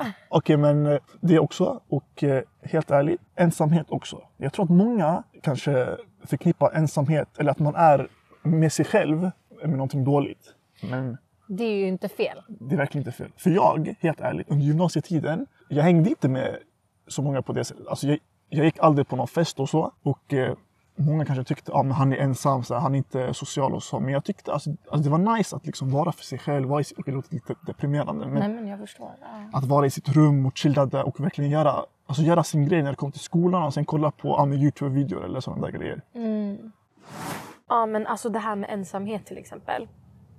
Okej, 0.00 0.12
okay, 0.30 0.56
men 0.56 0.86
eh, 0.86 0.98
det 1.20 1.38
också. 1.38 1.80
Och 1.88 2.24
helt 2.62 2.90
ärligt, 2.90 3.20
ensamhet 3.34 3.86
också. 3.88 4.22
Jag 4.36 4.52
tror 4.52 4.64
att 4.64 4.70
många 4.70 5.22
kanske 5.42 5.96
förknippar 6.24 6.72
ensamhet, 6.74 7.28
eller 7.38 7.50
att 7.50 7.58
man 7.58 7.74
är 7.74 8.08
med 8.42 8.72
sig 8.72 8.84
själv, 8.84 9.30
med 9.62 9.70
någonting 9.70 10.04
dåligt. 10.04 10.54
Men 10.82 11.18
det 11.48 11.64
är 11.64 11.76
ju 11.76 11.88
inte 11.88 12.08
fel. 12.08 12.42
Det 12.48 12.74
är 12.74 12.78
verkligen 12.78 13.06
inte 13.06 13.16
fel. 13.16 13.32
För 13.36 13.50
jag, 13.50 13.96
helt 14.00 14.20
ärligt, 14.20 14.50
under 14.50 14.66
gymnasietiden, 14.66 15.46
jag 15.68 15.82
hängde 15.82 16.10
inte 16.10 16.28
med 16.28 16.56
så 17.08 17.22
många 17.22 17.42
på 17.42 17.52
det 17.52 17.64
sättet. 17.64 17.86
Alltså 17.86 18.06
jag, 18.06 18.18
jag 18.48 18.64
gick 18.64 18.78
aldrig 18.78 19.08
på 19.08 19.16
någon 19.16 19.28
fest 19.28 19.60
och 19.60 19.68
så. 19.68 19.92
Och 20.02 20.34
eh, 20.34 20.54
Många 20.96 21.24
kanske 21.24 21.44
tyckte 21.44 21.72
att 21.72 21.86
ah, 21.86 21.92
han 21.92 22.12
är 22.12 22.16
ensam, 22.16 22.64
så 22.64 22.74
här, 22.74 22.80
han 22.80 22.94
är 22.94 22.98
inte 22.98 23.34
social 23.34 23.74
och 23.74 23.82
så. 23.82 24.00
Men 24.00 24.12
jag 24.12 24.24
tyckte 24.24 24.52
alltså, 24.52 24.70
alltså 24.90 25.10
det 25.10 25.10
var 25.10 25.36
nice 25.36 25.56
att 25.56 25.66
liksom 25.66 25.90
vara 25.90 26.12
för 26.12 26.24
sig 26.24 26.38
själv. 26.38 26.68
Vara 26.68 26.80
i, 26.80 26.84
det 27.06 27.12
låter 27.12 27.34
lite 27.34 27.54
deprimerande. 27.66 28.26
Men, 28.26 28.38
Nej, 28.38 28.48
men 28.48 28.66
jag 28.66 28.78
förstår. 28.78 29.10
Ja. 29.20 29.58
Att 29.58 29.64
vara 29.64 29.86
i 29.86 29.90
sitt 29.90 30.08
rum 30.08 30.46
och 30.46 30.56
chilla 30.56 30.86
där 30.86 31.06
och 31.06 31.20
verkligen 31.20 31.50
göra, 31.50 31.84
alltså 32.06 32.22
göra 32.22 32.44
sin 32.44 32.68
grej 32.68 32.82
när 32.82 32.90
det 32.90 32.96
kommer 32.96 33.12
till 33.12 33.20
skolan 33.20 33.62
och 33.62 33.74
sen 33.74 33.84
kolla 33.84 34.10
på 34.10 34.36
ah, 34.36 34.46
Youtube-videor 34.46 35.24
eller 35.24 35.40
sådana 35.40 35.66
där 35.66 35.72
grejer. 35.72 36.02
Mm. 36.14 36.72
Ja 37.68 37.86
men 37.86 38.06
alltså 38.06 38.28
det 38.28 38.38
här 38.38 38.56
med 38.56 38.70
ensamhet 38.70 39.26
till 39.26 39.38
exempel. 39.38 39.88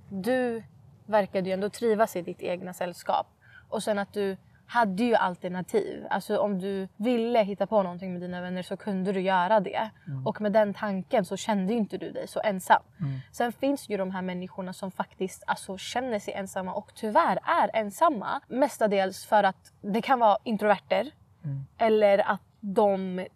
Du 0.08 0.62
verkade 1.06 1.48
ju 1.48 1.52
ändå 1.52 1.70
trivas 1.70 2.16
i 2.16 2.22
ditt 2.22 2.42
egna 2.42 2.72
sällskap. 2.72 3.26
Och 3.68 3.82
sen 3.82 3.98
att 3.98 4.12
du 4.12 4.36
hade 4.68 5.04
ju 5.04 5.14
alternativ. 5.14 6.06
Alltså 6.10 6.38
om 6.38 6.58
du 6.58 6.88
ville 6.96 7.42
hitta 7.42 7.66
på 7.66 7.82
någonting 7.82 8.12
med 8.12 8.22
dina 8.22 8.40
vänner 8.40 8.62
så 8.62 8.76
kunde 8.76 9.12
du 9.12 9.20
göra 9.20 9.60
det. 9.60 9.90
Mm. 10.06 10.26
Och 10.26 10.40
med 10.40 10.52
den 10.52 10.74
tanken 10.74 11.24
så 11.24 11.36
kände 11.36 11.72
inte 11.72 11.98
du 11.98 12.10
dig 12.10 12.28
så 12.28 12.40
ensam. 12.40 12.82
Mm. 13.00 13.18
Sen 13.32 13.52
finns 13.52 13.88
ju 13.88 13.96
de 13.96 14.10
här 14.10 14.22
människorna 14.22 14.72
som 14.72 14.90
faktiskt 14.90 15.42
alltså, 15.46 15.78
känner 15.78 16.18
sig 16.18 16.34
ensamma 16.34 16.74
och 16.74 16.90
tyvärr 16.94 17.38
är 17.44 17.70
ensamma. 17.74 18.40
Mestadels 18.48 19.26
för 19.26 19.44
att 19.44 19.72
det 19.80 20.02
kan 20.02 20.18
vara 20.18 20.38
introverter 20.44 21.10
mm. 21.44 21.66
eller 21.78 22.30
att 22.30 22.42
de 22.60 23.26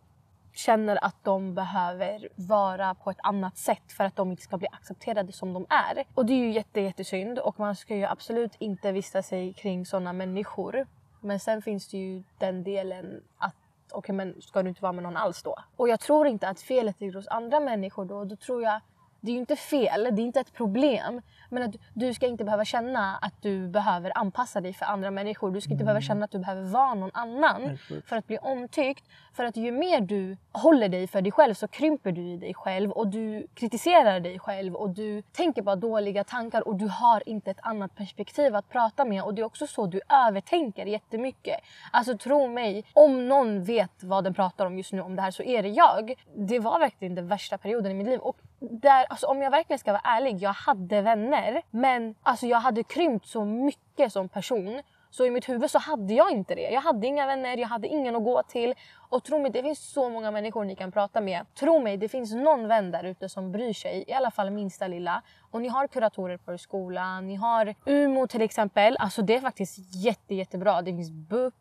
känner 0.53 1.05
att 1.05 1.25
de 1.25 1.55
behöver 1.55 2.29
vara 2.35 2.95
på 2.95 3.11
ett 3.11 3.21
annat 3.23 3.57
sätt 3.57 3.93
för 3.93 4.05
att 4.05 4.17
de 4.17 4.31
inte 4.31 4.43
ska 4.43 4.59
bli 4.59 4.69
accepterade 4.73 5.33
som 5.33 5.53
de 5.53 5.67
är. 5.69 6.05
Och 6.15 6.27
det 6.27 6.33
är 6.33 6.39
ju 6.39 6.53
jätte, 6.53 6.81
jättesynd 6.81 7.39
och 7.39 7.61
man 7.61 7.77
ska 7.77 7.97
ju 7.97 8.05
absolut 8.05 8.55
inte 8.59 8.93
vista 8.93 9.23
sig 9.23 9.53
kring 9.53 9.87
sådana 9.87 10.13
människor. 10.13 10.87
Men 11.25 11.41
sen 11.41 11.63
finns 11.63 11.89
det 11.89 11.99
ju 11.99 12.23
den 12.39 12.65
delen 12.65 13.23
att 13.39 13.55
okej 13.91 13.99
okay, 13.99 14.17
men 14.17 14.43
ska 14.43 14.63
du 14.63 14.69
inte 14.69 14.83
vara 14.83 14.93
med 14.93 15.03
någon 15.03 15.17
alls 15.17 15.43
då? 15.43 15.57
Och 15.77 15.89
jag 15.89 16.01
tror 16.01 16.27
inte 16.27 16.49
att 16.49 16.61
felet 16.61 17.01
ligger 17.01 17.15
hos 17.15 17.29
andra 17.29 17.61
människor 17.61 18.05
då. 18.05 18.25
Då 18.25 18.37
tror 18.37 18.63
jag 18.63 18.81
det 19.23 19.31
är 19.31 19.33
ju 19.33 19.39
inte 19.39 19.57
fel, 19.57 20.09
det 20.13 20.23
är 20.23 20.25
inte 20.25 20.41
ett 20.41 20.53
problem. 20.53 21.21
Men 21.49 21.63
att 21.63 21.75
du 21.95 22.15
ska 22.15 22.27
inte 22.27 22.45
behöva 22.45 22.65
känna 22.65 23.17
att 23.17 23.43
du 23.43 23.69
behöver 23.69 24.19
anpassa 24.19 24.61
dig 24.61 24.75
för 24.75 24.85
andra 24.85 25.11
människor. 25.11 25.51
Du 25.51 25.61
ska 25.61 25.71
inte 25.71 25.83
mm. 25.83 25.87
behöva 25.87 26.01
känna 26.01 26.25
att 26.25 26.31
du 26.31 26.39
behöver 26.39 26.63
vara 26.63 26.95
någon 26.95 27.11
annan 27.15 27.79
för 28.07 28.17
att 28.17 28.27
bli 28.27 28.39
omtyckt. 28.39 29.05
För 29.33 29.45
att 29.45 29.57
ju 29.57 29.73
mer 29.73 30.01
du 30.01 30.37
håller 30.53 30.89
dig 30.89 31.07
för 31.07 31.23
dig 31.23 31.33
själv 31.33 31.55
så 31.55 31.69
krymper 31.69 32.13
du 32.13 32.23
i 32.23 32.37
dig 32.37 32.55
själv 32.55 32.91
och 32.91 33.07
du 33.07 33.47
kritiserar 33.55 34.21
dig 34.21 34.39
själv 34.39 34.75
och 34.75 34.91
du 34.91 35.23
tänker 35.23 35.63
bara 35.63 35.77
dåliga 35.77 36.25
tankar 36.25 36.69
och 36.69 36.77
du 36.77 36.89
har 36.89 37.29
inte 37.29 37.51
ett 37.51 37.61
annat 37.63 37.95
perspektiv 37.95 38.57
att 38.57 38.69
prata 38.69 39.05
med. 39.05 39.23
Och 39.23 39.35
det 39.35 39.43
är 39.43 39.47
också 39.47 39.67
så 39.67 39.87
du 39.87 40.01
övertänker 40.09 40.87
jättemycket. 40.87 41.61
Alltså 41.91 42.19
tro 42.19 42.49
mig, 42.49 42.85
om 42.93 43.29
någon 43.29 43.65
vet 43.65 44.05
vad 44.05 44.25
den 44.25 44.35
pratar 44.35 44.67
om 44.67 44.77
just 44.77 44.93
nu 44.93 45.01
om 45.01 45.17
det 45.17 45.23
här 45.23 45.31
så 45.31 45.43
är 45.43 45.63
det 45.63 45.69
jag. 45.69 46.15
Det 46.37 46.59
var 46.59 46.79
verkligen 46.79 47.15
den 47.15 47.29
värsta 47.29 47.59
perioden 47.59 47.93
i 47.93 47.95
mitt 47.95 48.07
liv. 48.07 48.21
Och 48.21 48.37
där, 48.71 49.05
alltså, 49.05 49.27
om 49.27 49.43
jag 49.43 49.51
verkligen 49.51 49.79
ska 49.79 49.93
vara 49.93 50.03
ärlig, 50.05 50.39
jag 50.43 50.53
hade 50.53 51.01
vänner. 51.01 51.63
Men 51.71 52.15
alltså, 52.23 52.47
jag 52.47 52.59
hade 52.59 52.83
krympt 52.83 53.27
så 53.27 53.45
mycket 53.45 54.13
som 54.13 54.29
person. 54.29 54.83
Så 55.11 55.27
i 55.27 55.31
mitt 55.31 55.49
huvud 55.49 55.71
så 55.71 55.79
hade 55.79 56.15
jag 56.15 56.31
inte 56.31 56.55
det. 56.55 56.71
Jag 56.71 56.81
hade 56.81 57.07
inga 57.07 57.27
vänner, 57.27 57.57
jag 57.57 57.69
hade 57.69 57.89
ingen 57.89 58.17
att 58.17 58.25
gå 58.25 58.43
till. 58.43 58.75
Och 59.09 59.25
tro 59.25 59.39
mig, 59.39 59.51
det 59.51 59.63
finns 59.63 59.93
så 59.93 60.09
många 60.09 60.31
människor 60.31 60.65
ni 60.65 60.77
kan 60.77 60.93
prata 60.93 61.21
med. 61.21 61.47
Tro 61.55 61.81
mig, 61.81 61.97
det 61.97 62.09
finns 62.09 62.35
någon 62.35 62.69
vän 62.69 62.91
där 62.91 63.05
ute 63.05 63.29
som 63.29 63.53
bryr 63.53 63.73
sig. 63.73 64.05
I 64.07 64.13
alla 64.13 64.31
fall 64.31 64.51
minsta 64.51 64.89
lilla. 64.89 65.23
Och 65.51 65.63
ni 65.63 65.69
har 65.69 65.87
kuratorer 65.87 66.37
på 66.37 66.53
er 66.53 66.57
skola, 66.57 67.21
ni 67.21 67.35
har 67.35 67.75
UMO 67.87 68.27
till 68.27 68.43
exempel. 68.43 68.97
Alltså 68.99 69.23
det 69.23 69.35
är 69.35 69.41
faktiskt 69.41 69.95
jätte, 69.95 70.35
jättebra. 70.35 70.83
Det 70.83 70.91
finns 70.91 71.11
BUP, 71.11 71.55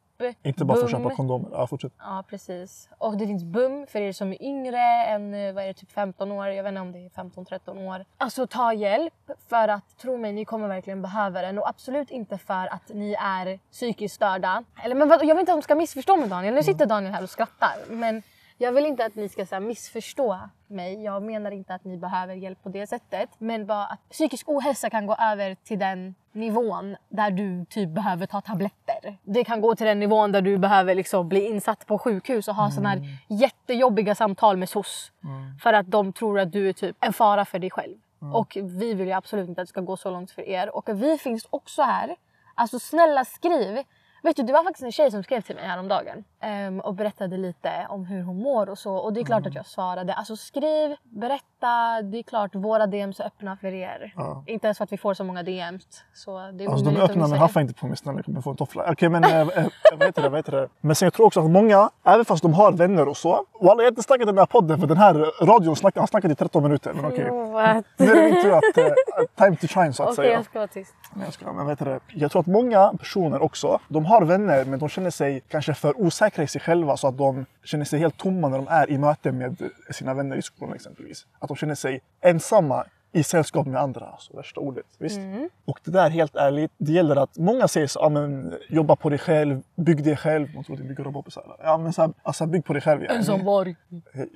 inte 0.43 0.65
bara 0.65 0.77
för 0.77 0.85
att 0.85 0.91
köpa 0.91 1.15
kondomer. 1.15 1.49
Ja, 1.51 1.67
fortsätt. 1.67 1.93
Ja, 1.99 2.23
precis. 2.29 2.89
Och 2.97 3.17
det 3.17 3.27
finns 3.27 3.43
BUM 3.43 3.87
för 3.87 3.99
er 3.99 4.11
som 4.11 4.31
är 4.31 4.43
yngre 4.43 4.81
än 5.07 5.33
eh, 5.33 5.53
vad 5.53 5.63
är 5.63 5.67
det, 5.67 5.73
typ 5.73 5.91
15 5.91 6.31
år. 6.31 6.47
Jag 6.47 6.63
vet 6.63 6.69
inte 6.71 6.81
om 6.81 6.91
det 6.91 6.99
är 6.99 7.09
15-13 7.09 7.87
år. 7.87 8.05
Alltså 8.17 8.47
ta 8.47 8.73
hjälp 8.73 9.13
för 9.49 9.67
att 9.67 9.97
tro 9.97 10.17
mig, 10.17 10.33
ni 10.33 10.45
kommer 10.45 10.67
verkligen 10.67 11.01
behöva 11.01 11.41
den. 11.41 11.57
Och 11.57 11.69
absolut 11.69 12.11
inte 12.11 12.37
för 12.37 12.73
att 12.73 12.91
ni 12.93 13.13
är 13.13 13.59
psykiskt 13.71 14.15
störda. 14.15 14.63
Eller 14.83 14.95
men 14.95 15.09
vad, 15.09 15.25
jag 15.25 15.35
vill 15.35 15.39
inte 15.39 15.51
att 15.51 15.57
de 15.57 15.61
ska 15.61 15.75
missförstå 15.75 16.17
mig 16.17 16.29
Daniel. 16.29 16.53
Nu 16.53 16.63
sitter 16.63 16.85
Daniel 16.85 17.13
här 17.13 17.23
och 17.23 17.29
skrattar. 17.29 17.75
Men 17.89 18.23
jag 18.61 18.71
vill 18.71 18.85
inte 18.85 19.05
att 19.05 19.15
ni 19.15 19.29
ska 19.29 19.45
så 19.45 19.55
här, 19.55 19.59
missförstå 19.59 20.39
mig. 20.67 21.03
Jag 21.03 21.23
menar 21.23 21.51
inte 21.51 21.73
att 21.73 21.83
ni 21.83 21.97
behöver 21.97 22.33
hjälp 22.33 22.63
på 22.63 22.69
det 22.69 22.87
sättet. 22.87 23.29
Men 23.37 23.65
bara 23.65 23.85
att 23.85 24.09
psykisk 24.09 24.49
ohälsa 24.49 24.89
kan 24.89 25.05
gå 25.05 25.15
över 25.15 25.55
till 25.55 25.79
den 25.79 26.15
nivån 26.31 26.95
där 27.09 27.31
du 27.31 27.65
typ 27.65 27.89
behöver 27.89 28.25
ta 28.25 28.41
tabletter. 28.41 29.17
Det 29.23 29.43
kan 29.43 29.61
gå 29.61 29.75
till 29.75 29.85
den 29.85 29.99
nivån 29.99 30.31
där 30.31 30.41
du 30.41 30.57
behöver 30.57 30.95
liksom 30.95 31.29
bli 31.29 31.47
insatt 31.47 31.87
på 31.87 31.97
sjukhus 31.97 32.47
och 32.47 32.55
ha 32.55 32.63
mm. 32.63 32.71
såna 32.71 32.89
här 32.89 33.01
jättejobbiga 33.27 34.15
samtal 34.15 34.57
med 34.57 34.69
SOS. 34.69 35.11
Mm. 35.23 35.57
För 35.57 35.73
att 35.73 35.91
de 35.91 36.13
tror 36.13 36.39
att 36.39 36.51
du 36.51 36.69
är 36.69 36.73
typ 36.73 36.97
en 36.99 37.13
fara 37.13 37.45
för 37.45 37.59
dig 37.59 37.69
själv. 37.69 37.97
Mm. 38.21 38.35
Och 38.35 38.57
vi 38.61 38.93
vill 38.93 39.07
ju 39.07 39.13
absolut 39.13 39.49
inte 39.49 39.61
att 39.61 39.67
det 39.67 39.69
ska 39.69 39.81
gå 39.81 39.97
så 39.97 40.11
långt 40.11 40.31
för 40.31 40.41
er. 40.41 40.75
Och 40.75 40.89
vi 40.93 41.17
finns 41.17 41.47
också 41.49 41.81
här. 41.81 42.15
Alltså 42.55 42.79
snälla 42.79 43.25
skriv. 43.25 43.83
Vet 44.23 44.35
du, 44.35 44.43
det 44.43 44.53
var 44.53 44.63
faktiskt 44.63 44.83
en 44.83 44.91
tjej 44.91 45.11
som 45.11 45.23
skrev 45.23 45.41
till 45.41 45.55
mig 45.55 45.67
häromdagen 45.67 46.23
um, 46.67 46.79
och 46.79 46.95
berättade 46.95 47.37
lite 47.37 47.87
om 47.89 48.05
hur 48.05 48.23
hon 48.23 48.41
mår 48.41 48.69
och 48.69 48.77
så. 48.77 48.95
Och 48.95 49.13
det 49.13 49.19
är 49.19 49.25
klart 49.25 49.39
mm. 49.39 49.49
att 49.49 49.55
jag 49.55 49.65
svarade. 49.65 50.13
Alltså 50.13 50.35
skriv, 50.35 50.95
berätta. 51.03 52.01
Det 52.03 52.17
är 52.17 52.23
klart 52.23 52.55
våra 52.55 52.87
DMs 52.87 53.19
är 53.19 53.25
öppna 53.25 53.57
för 53.57 53.73
er. 53.73 54.13
Ja. 54.15 54.43
Inte 54.47 54.67
ens 54.67 54.77
för 54.77 54.83
att 54.83 54.91
vi 54.91 54.97
får 54.97 55.13
så 55.13 55.23
många 55.23 55.43
DMs. 55.43 56.03
Så 56.13 56.51
det 56.51 56.63
är 56.63 56.69
alltså, 56.69 56.85
de 56.85 56.95
är 56.95 57.01
öppna 57.01 57.27
men 57.27 57.39
haffa 57.39 57.61
inte 57.61 57.73
på 57.73 57.87
mig 57.87 57.97
snälla. 57.97 58.17
Jag 58.17 58.25
kommer 58.25 58.41
få 58.41 58.49
en 58.49 58.55
toffla. 58.55 58.81
Okej 58.81 58.91
okay, 58.91 59.09
men 59.09 59.23
äh, 59.23 59.39
äh, 59.39 59.67
vad 59.91 60.03
heter 60.03 60.21
det? 60.21 60.29
Vad 60.29 60.39
heter 60.39 60.51
det? 60.51 60.67
Men 60.81 60.95
sen 60.95 61.05
jag 61.05 61.13
tror 61.13 61.25
också 61.25 61.39
att 61.39 61.51
många, 61.51 61.89
även 62.03 62.25
fast 62.25 62.41
de 62.41 62.53
har 62.53 62.71
vänner 62.71 63.07
och 63.07 63.17
så. 63.17 63.45
Och 63.53 63.71
alla 63.71 63.83
har 63.83 63.87
inte 63.87 64.03
snackat 64.03 64.21
i 64.21 64.25
den 64.25 64.37
här 64.37 64.45
podden 64.45 64.79
för 64.79 64.87
den 64.87 64.97
här 64.97 65.45
radion 65.45 65.75
snack, 65.75 65.95
har 65.95 66.07
snackat 66.07 66.31
i 66.31 66.35
13 66.35 66.63
minuter. 66.63 66.93
Men 66.93 67.05
okej. 67.05 67.31
Okay. 67.31 67.81
Nu 67.97 68.05
är 68.05 68.15
det 68.15 68.33
min 68.33 68.43
tur 68.43 68.51
att 68.51 68.77
uh, 68.77 69.25
time 69.35 69.55
to 69.55 69.67
shine 69.67 69.93
så 69.93 70.03
att 70.03 70.09
okay, 70.09 70.15
säga. 70.15 70.27
Okej 70.27 70.33
jag 70.33 70.45
ska 70.45 70.59
vara 70.59 70.67
tyst. 70.67 70.95
Nej, 71.13 71.25
jag, 71.25 71.33
ska, 71.33 71.45
men 71.45 71.55
vad 71.55 71.69
heter 71.69 71.85
det? 71.85 71.99
jag 72.07 72.31
tror 72.31 72.39
att 72.39 72.47
många 72.47 72.93
personer 72.99 73.41
också, 73.41 73.79
de 73.87 74.05
har 74.05 74.21
vänner 74.21 74.65
men 74.65 74.79
de 74.79 74.89
känner 74.89 75.09
sig 75.09 75.41
kanske 75.47 75.73
för 75.73 76.01
osäkra 76.01 76.30
i 76.39 76.47
sig 76.47 76.61
själva 76.61 76.97
så 76.97 77.07
att 77.07 77.17
de 77.17 77.45
känner 77.63 77.85
sig 77.85 77.99
helt 77.99 78.17
tomma 78.17 78.49
när 78.49 78.57
de 78.57 78.67
är 78.67 78.89
i 78.89 78.97
möte 78.97 79.31
med 79.31 79.69
sina 79.91 80.13
vänner 80.13 80.35
i 80.35 80.41
skolan 80.41 80.75
exempelvis. 80.75 81.27
Att 81.39 81.47
de 81.47 81.57
känner 81.57 81.75
sig 81.75 82.01
ensamma 82.21 82.85
i 83.11 83.23
sällskap 83.23 83.67
med 83.67 83.81
andra. 83.81 84.05
Alltså 84.05 84.37
värsta 84.37 84.59
ordet. 84.59 84.85
Visst? 84.97 85.17
Mm. 85.17 85.49
Och 85.65 85.79
det 85.83 85.91
där 85.91 86.09
helt 86.09 86.35
ärligt, 86.35 86.71
det 86.77 86.91
gäller 86.91 87.15
att 87.15 87.37
många 87.37 87.67
säger 87.67 87.87
så, 87.87 87.99
ah, 87.99 88.09
men, 88.09 88.53
jobba 88.69 88.95
på 88.95 89.09
dig 89.09 89.19
själv, 89.19 89.61
bygg 89.75 90.03
dig 90.03 90.17
själv. 90.17 90.55
Man 90.55 90.63
tror 90.63 90.75
att 90.75 90.81
det 90.81 90.87
bygger 90.87 91.03
robotar. 91.03 91.55
Ja 91.63 91.77
men 91.77 91.93
så 91.93 92.01
här, 92.01 92.13
alltså, 92.23 92.45
bygg 92.45 92.65
på 92.65 92.73
dig 92.73 92.81
själv. 92.81 93.03
Ja. 93.03 93.09
Ensamvarg. 93.09 93.75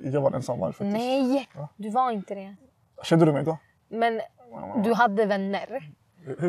Jag 0.02 0.20
var 0.20 0.30
en 0.30 0.34
ensamvarg 0.34 0.72
faktiskt. 0.72 0.92
Nej, 0.92 1.48
ja. 1.54 1.68
du 1.76 1.90
var 1.90 2.10
inte 2.10 2.34
det. 2.34 2.56
Kände 3.02 3.24
du 3.24 3.32
mig 3.32 3.44
då? 3.44 3.58
Men 3.88 4.20
du 4.84 4.94
hade 4.94 5.26
vänner. 5.26 5.90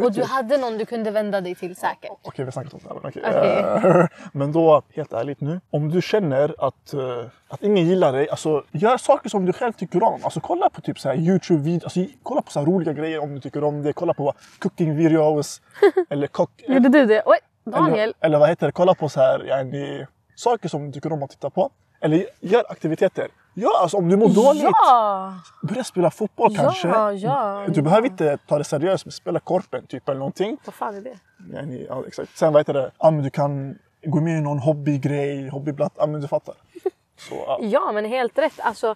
Och 0.03 0.11
du 0.11 0.23
hade 0.23 0.57
någon 0.57 0.77
du 0.77 0.85
kunde 0.85 1.11
vända 1.11 1.41
dig 1.41 1.55
till 1.55 1.75
säkert? 1.75 2.11
Okej, 2.11 2.19
okay, 2.23 2.45
vi 2.45 2.51
snackar 2.51 2.73
om 2.73 3.01
det. 3.01 3.07
Okay. 3.07 3.23
Okay. 3.29 4.07
Men 4.31 4.51
då, 4.51 4.81
helt 4.95 5.13
ärligt 5.13 5.41
nu. 5.41 5.61
Om 5.69 5.89
du 5.89 6.01
känner 6.01 6.55
att, 6.67 6.93
uh, 6.93 7.25
att 7.47 7.63
ingen 7.63 7.87
gillar 7.87 8.13
dig, 8.13 8.29
alltså 8.29 8.63
gör 8.71 8.97
saker 8.97 9.29
som 9.29 9.45
du 9.45 9.53
själv 9.53 9.73
tycker 9.73 10.03
om. 10.03 10.19
Alltså 10.23 10.39
kolla 10.39 10.69
på 10.69 10.81
typ 10.81 10.99
så 10.99 11.09
Youtube-videos, 11.09 11.83
alltså, 11.83 11.99
kolla 12.23 12.41
på 12.41 12.51
så 12.51 12.65
roliga 12.65 12.93
grejer 12.93 13.19
om 13.19 13.35
du 13.35 13.41
tycker 13.41 13.63
om 13.63 13.83
det. 13.83 13.93
Kolla 13.93 14.13
på 14.13 14.33
cooking 14.59 14.95
videos. 14.95 15.61
eller 16.09 16.27
kock... 16.27 16.51
Gjorde 16.67 16.89
du 16.89 17.05
det? 17.05 17.23
Oj, 17.25 17.37
Daniel! 17.65 17.99
Eller, 17.99 18.13
eller 18.21 18.39
vad 18.39 18.49
heter 18.49 18.65
det? 18.65 18.71
Kolla 18.71 18.95
på 18.95 19.09
så 19.09 19.19
här, 19.19 19.45
yani, 19.47 20.05
saker 20.35 20.69
som 20.69 20.85
du 20.85 20.91
tycker 20.91 21.13
om 21.13 21.23
att 21.23 21.29
titta 21.29 21.49
på. 21.49 21.69
Eller 22.01 22.25
gör 22.39 22.63
aktiviteter. 22.69 23.27
Ja, 23.59 23.79
alltså 23.81 23.97
om 23.97 24.09
du 24.09 24.17
mår 24.17 24.29
dåligt. 24.29 24.63
Ja. 24.63 25.33
Börja 25.61 25.83
spela 25.83 26.11
fotboll 26.11 26.53
ja, 26.53 26.61
kanske. 26.61 26.87
Ja, 27.27 27.65
du 27.67 27.81
behöver 27.81 28.07
inte 28.07 28.37
ta 28.47 28.57
det 28.57 28.63
seriöst, 28.63 29.05
men 29.05 29.11
spela 29.11 29.39
korpen 29.39 29.87
typ 29.87 30.09
eller 30.09 30.19
någonting. 30.19 30.57
Vad 30.65 30.75
fan 30.75 30.95
är 30.95 31.01
det? 31.01 31.17
Ja, 31.53 31.61
ni, 31.61 31.85
ja 31.89 32.03
exakt. 32.07 32.37
Sen 32.37 32.53
vad 32.53 32.59
heter 32.59 32.73
det? 32.73 32.91
Ja, 32.99 33.11
men 33.11 33.23
du 33.23 33.29
kan 33.29 33.79
gå 34.05 34.21
med 34.21 34.37
i 34.37 34.41
någon 34.41 34.59
hobbygrej, 34.59 35.49
hobbyblatt. 35.49 35.93
Ja, 35.97 36.07
men 36.07 36.21
du 36.21 36.27
fattar. 36.27 36.55
Så, 37.17 37.35
ja. 37.35 37.59
ja, 37.61 37.91
men 37.91 38.05
helt 38.05 38.37
rätt. 38.37 38.59
Alltså, 38.59 38.95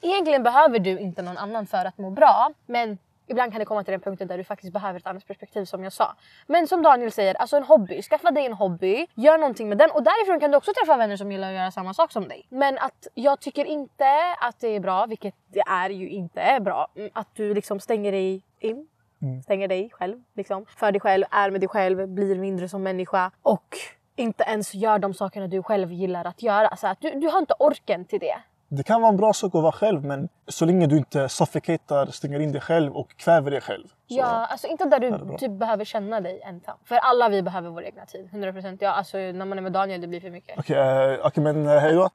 egentligen 0.00 0.42
behöver 0.42 0.78
du 0.78 0.98
inte 0.98 1.22
någon 1.22 1.38
annan 1.38 1.66
för 1.66 1.84
att 1.84 1.98
må 1.98 2.10
bra. 2.10 2.50
Men 2.66 2.98
Ibland 3.28 3.52
kan 3.52 3.58
det 3.58 3.64
komma 3.64 3.84
till 3.84 3.92
den 3.92 4.00
punkten 4.00 4.28
där 4.28 4.38
du 4.38 4.44
faktiskt 4.44 4.72
behöver 4.72 5.00
ett 5.00 5.06
annat 5.06 5.26
perspektiv 5.26 5.64
som 5.64 5.84
jag 5.84 5.92
sa. 5.92 6.16
Men 6.46 6.66
som 6.66 6.82
Daniel 6.82 7.12
säger, 7.12 7.34
alltså 7.34 7.56
en 7.56 7.62
hobby. 7.62 8.02
Skaffa 8.02 8.30
dig 8.30 8.46
en 8.46 8.52
hobby, 8.52 9.06
gör 9.14 9.38
någonting 9.38 9.68
med 9.68 9.78
den 9.78 9.90
och 9.90 10.02
därifrån 10.02 10.40
kan 10.40 10.50
du 10.50 10.56
också 10.56 10.72
träffa 10.72 10.96
vänner 10.96 11.16
som 11.16 11.32
gillar 11.32 11.48
att 11.48 11.54
göra 11.54 11.70
samma 11.70 11.94
sak 11.94 12.12
som 12.12 12.28
dig. 12.28 12.46
Men 12.48 12.78
att 12.78 13.06
jag 13.14 13.40
tycker 13.40 13.64
inte 13.64 14.34
att 14.40 14.60
det 14.60 14.68
är 14.68 14.80
bra, 14.80 15.06
vilket 15.06 15.34
det 15.46 15.60
är 15.60 15.90
ju 15.90 16.08
inte 16.08 16.58
bra, 16.60 16.88
mm, 16.96 17.10
att 17.12 17.28
du 17.34 17.54
liksom 17.54 17.80
stänger 17.80 18.12
dig 18.12 18.42
in. 18.58 18.88
Mm. 19.22 19.42
Stänger 19.42 19.68
dig 19.68 19.90
själv 19.92 20.22
liksom. 20.34 20.66
För 20.76 20.92
dig 20.92 21.00
själv, 21.00 21.24
är 21.30 21.50
med 21.50 21.60
dig 21.60 21.68
själv, 21.68 22.08
blir 22.08 22.38
mindre 22.38 22.68
som 22.68 22.82
människa 22.82 23.30
och 23.42 23.76
inte 24.16 24.44
ens 24.44 24.74
gör 24.74 24.98
de 24.98 25.14
sakerna 25.14 25.46
du 25.46 25.62
själv 25.62 25.92
gillar 25.92 26.24
att 26.24 26.42
göra. 26.42 26.76
Så 26.76 26.86
att 26.86 27.00
du, 27.00 27.10
du 27.10 27.28
har 27.28 27.38
inte 27.38 27.54
orken 27.58 28.04
till 28.04 28.20
det. 28.20 28.36
Det 28.70 28.82
kan 28.82 29.00
vara 29.00 29.10
en 29.10 29.16
bra 29.16 29.32
sak 29.32 29.54
att 29.54 29.62
vara 29.62 29.72
själv 29.72 30.04
men 30.04 30.28
så 30.48 30.64
länge 30.64 30.86
du 30.86 30.96
inte 30.96 31.28
suffocatar, 31.28 32.06
stänger 32.06 32.40
in 32.40 32.52
dig 32.52 32.60
själv 32.60 32.96
och 32.96 33.16
kväver 33.16 33.50
dig 33.50 33.60
själv. 33.60 33.84
Ja, 34.06 34.24
alltså 34.24 34.66
inte 34.66 34.84
där 34.84 35.00
du 35.00 35.36
typ 35.38 35.52
behöver 35.52 35.84
känna 35.84 36.20
dig 36.20 36.40
ensam. 36.44 36.78
För 36.84 36.96
alla 36.96 37.28
vi 37.28 37.42
behöver 37.42 37.70
vår 37.70 37.84
egna 37.84 38.06
tid. 38.06 38.28
100%. 38.32 38.78
Ja, 38.80 38.90
alltså 38.90 39.16
när 39.16 39.44
man 39.44 39.58
är 39.58 39.62
med 39.62 39.72
Daniel 39.72 40.00
det 40.00 40.06
blir 40.06 40.20
för 40.20 40.30
mycket. 40.30 40.58
Okej, 40.58 41.16
uh, 41.16 41.26
okay, 41.26 41.44
men 41.44 41.66
uh, 41.66 41.78
hej 41.78 41.94
då. 41.94 42.10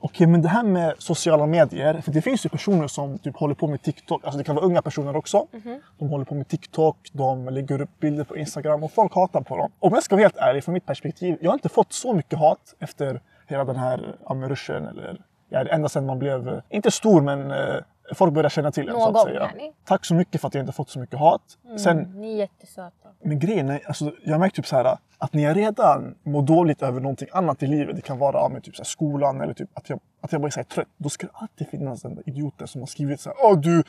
Okej, 0.00 0.26
men 0.26 0.42
det 0.42 0.48
här 0.48 0.62
med 0.62 0.94
sociala 0.98 1.46
medier. 1.46 2.00
För 2.00 2.12
det 2.12 2.22
finns 2.22 2.46
ju 2.46 2.48
personer 2.48 2.86
som 2.86 3.18
typ 3.18 3.36
håller 3.36 3.54
på 3.54 3.66
med 3.66 3.82
TikTok. 3.82 4.24
Alltså 4.24 4.38
det 4.38 4.44
kan 4.44 4.54
vara 4.54 4.66
unga 4.66 4.82
personer 4.82 5.16
också. 5.16 5.46
-hmm. 5.52 5.80
De 5.98 6.08
håller 6.08 6.24
på 6.24 6.34
med 6.34 6.48
TikTok, 6.48 6.96
de 7.12 7.48
lägger 7.48 7.80
upp 7.80 8.00
bilder 8.00 8.24
på 8.24 8.36
Instagram 8.36 8.82
och 8.82 8.92
folk 8.92 9.14
hatar 9.14 9.40
på 9.40 9.56
dem. 9.56 9.72
Om 9.78 9.94
jag 9.94 10.02
ska 10.02 10.16
vara 10.16 10.22
helt 10.24 10.36
ärlig, 10.36 10.64
från 10.64 10.72
mitt 10.72 10.86
perspektiv. 10.86 11.38
Jag 11.40 11.50
har 11.50 11.54
inte 11.54 11.68
fått 11.68 11.92
så 11.92 12.12
mycket 12.12 12.38
hat 12.38 12.74
efter 12.78 13.20
hela 13.46 13.64
den 13.64 13.76
här 13.76 14.14
ruschen 14.48 14.86
eller 14.86 15.20
ja, 15.48 15.64
ända 15.68 15.88
sedan 15.88 16.06
man 16.06 16.18
blev, 16.18 16.62
inte 16.68 16.90
stor 16.90 17.20
men 17.20 17.50
eh, 17.50 17.76
folk 18.14 18.32
började 18.32 18.50
känna 18.50 18.72
till 18.72 18.88
en. 18.88 18.94
Någon 18.94 19.14
så 19.14 19.20
att 19.20 19.24
säga. 19.24 19.50
Tack 19.84 20.04
så 20.04 20.14
mycket 20.14 20.40
för 20.40 20.48
att 20.48 20.54
jag 20.54 20.62
inte 20.62 20.72
fått 20.72 20.90
så 20.90 20.98
mycket 20.98 21.18
hat. 21.18 21.42
Mm, 21.64 21.78
Sen, 21.78 22.12
ni 22.14 22.32
är 22.32 22.36
jättesöta. 22.36 23.08
Men 23.22 23.38
grejen 23.38 23.68
är, 23.68 23.80
alltså, 23.86 24.12
jag 24.24 24.40
märker 24.40 24.56
typ 24.56 24.66
så 24.66 24.76
här, 24.76 24.98
att 25.18 25.32
när 25.32 25.42
jag 25.42 25.56
redan 25.56 26.14
mår 26.22 26.42
dåligt 26.42 26.82
över 26.82 27.00
någonting 27.00 27.28
annat 27.32 27.62
i 27.62 27.66
livet, 27.66 27.96
det 27.96 28.02
kan 28.02 28.18
vara 28.18 28.32
ja, 28.32 28.60
typ 28.62 28.76
så 28.76 28.82
här, 28.82 28.86
skolan 28.86 29.40
eller 29.40 29.54
typ 29.54 29.70
att 29.74 29.90
jag, 29.90 30.00
att 30.26 30.32
jag 30.32 30.40
bara 30.40 30.46
är 30.46 30.50
så 30.50 30.64
trött, 30.64 30.88
då 30.96 31.08
ska 31.08 31.26
det 31.26 31.32
alltid 31.34 31.68
finnas 31.68 32.02
den 32.02 32.14
där 32.14 32.28
idioten 32.28 32.68
som 32.68 32.80
har 32.80 32.86
skrivit 32.86 33.20
så 33.20 33.30
här, 33.30 33.36
Åh, 33.42 33.58
du, 33.58 33.82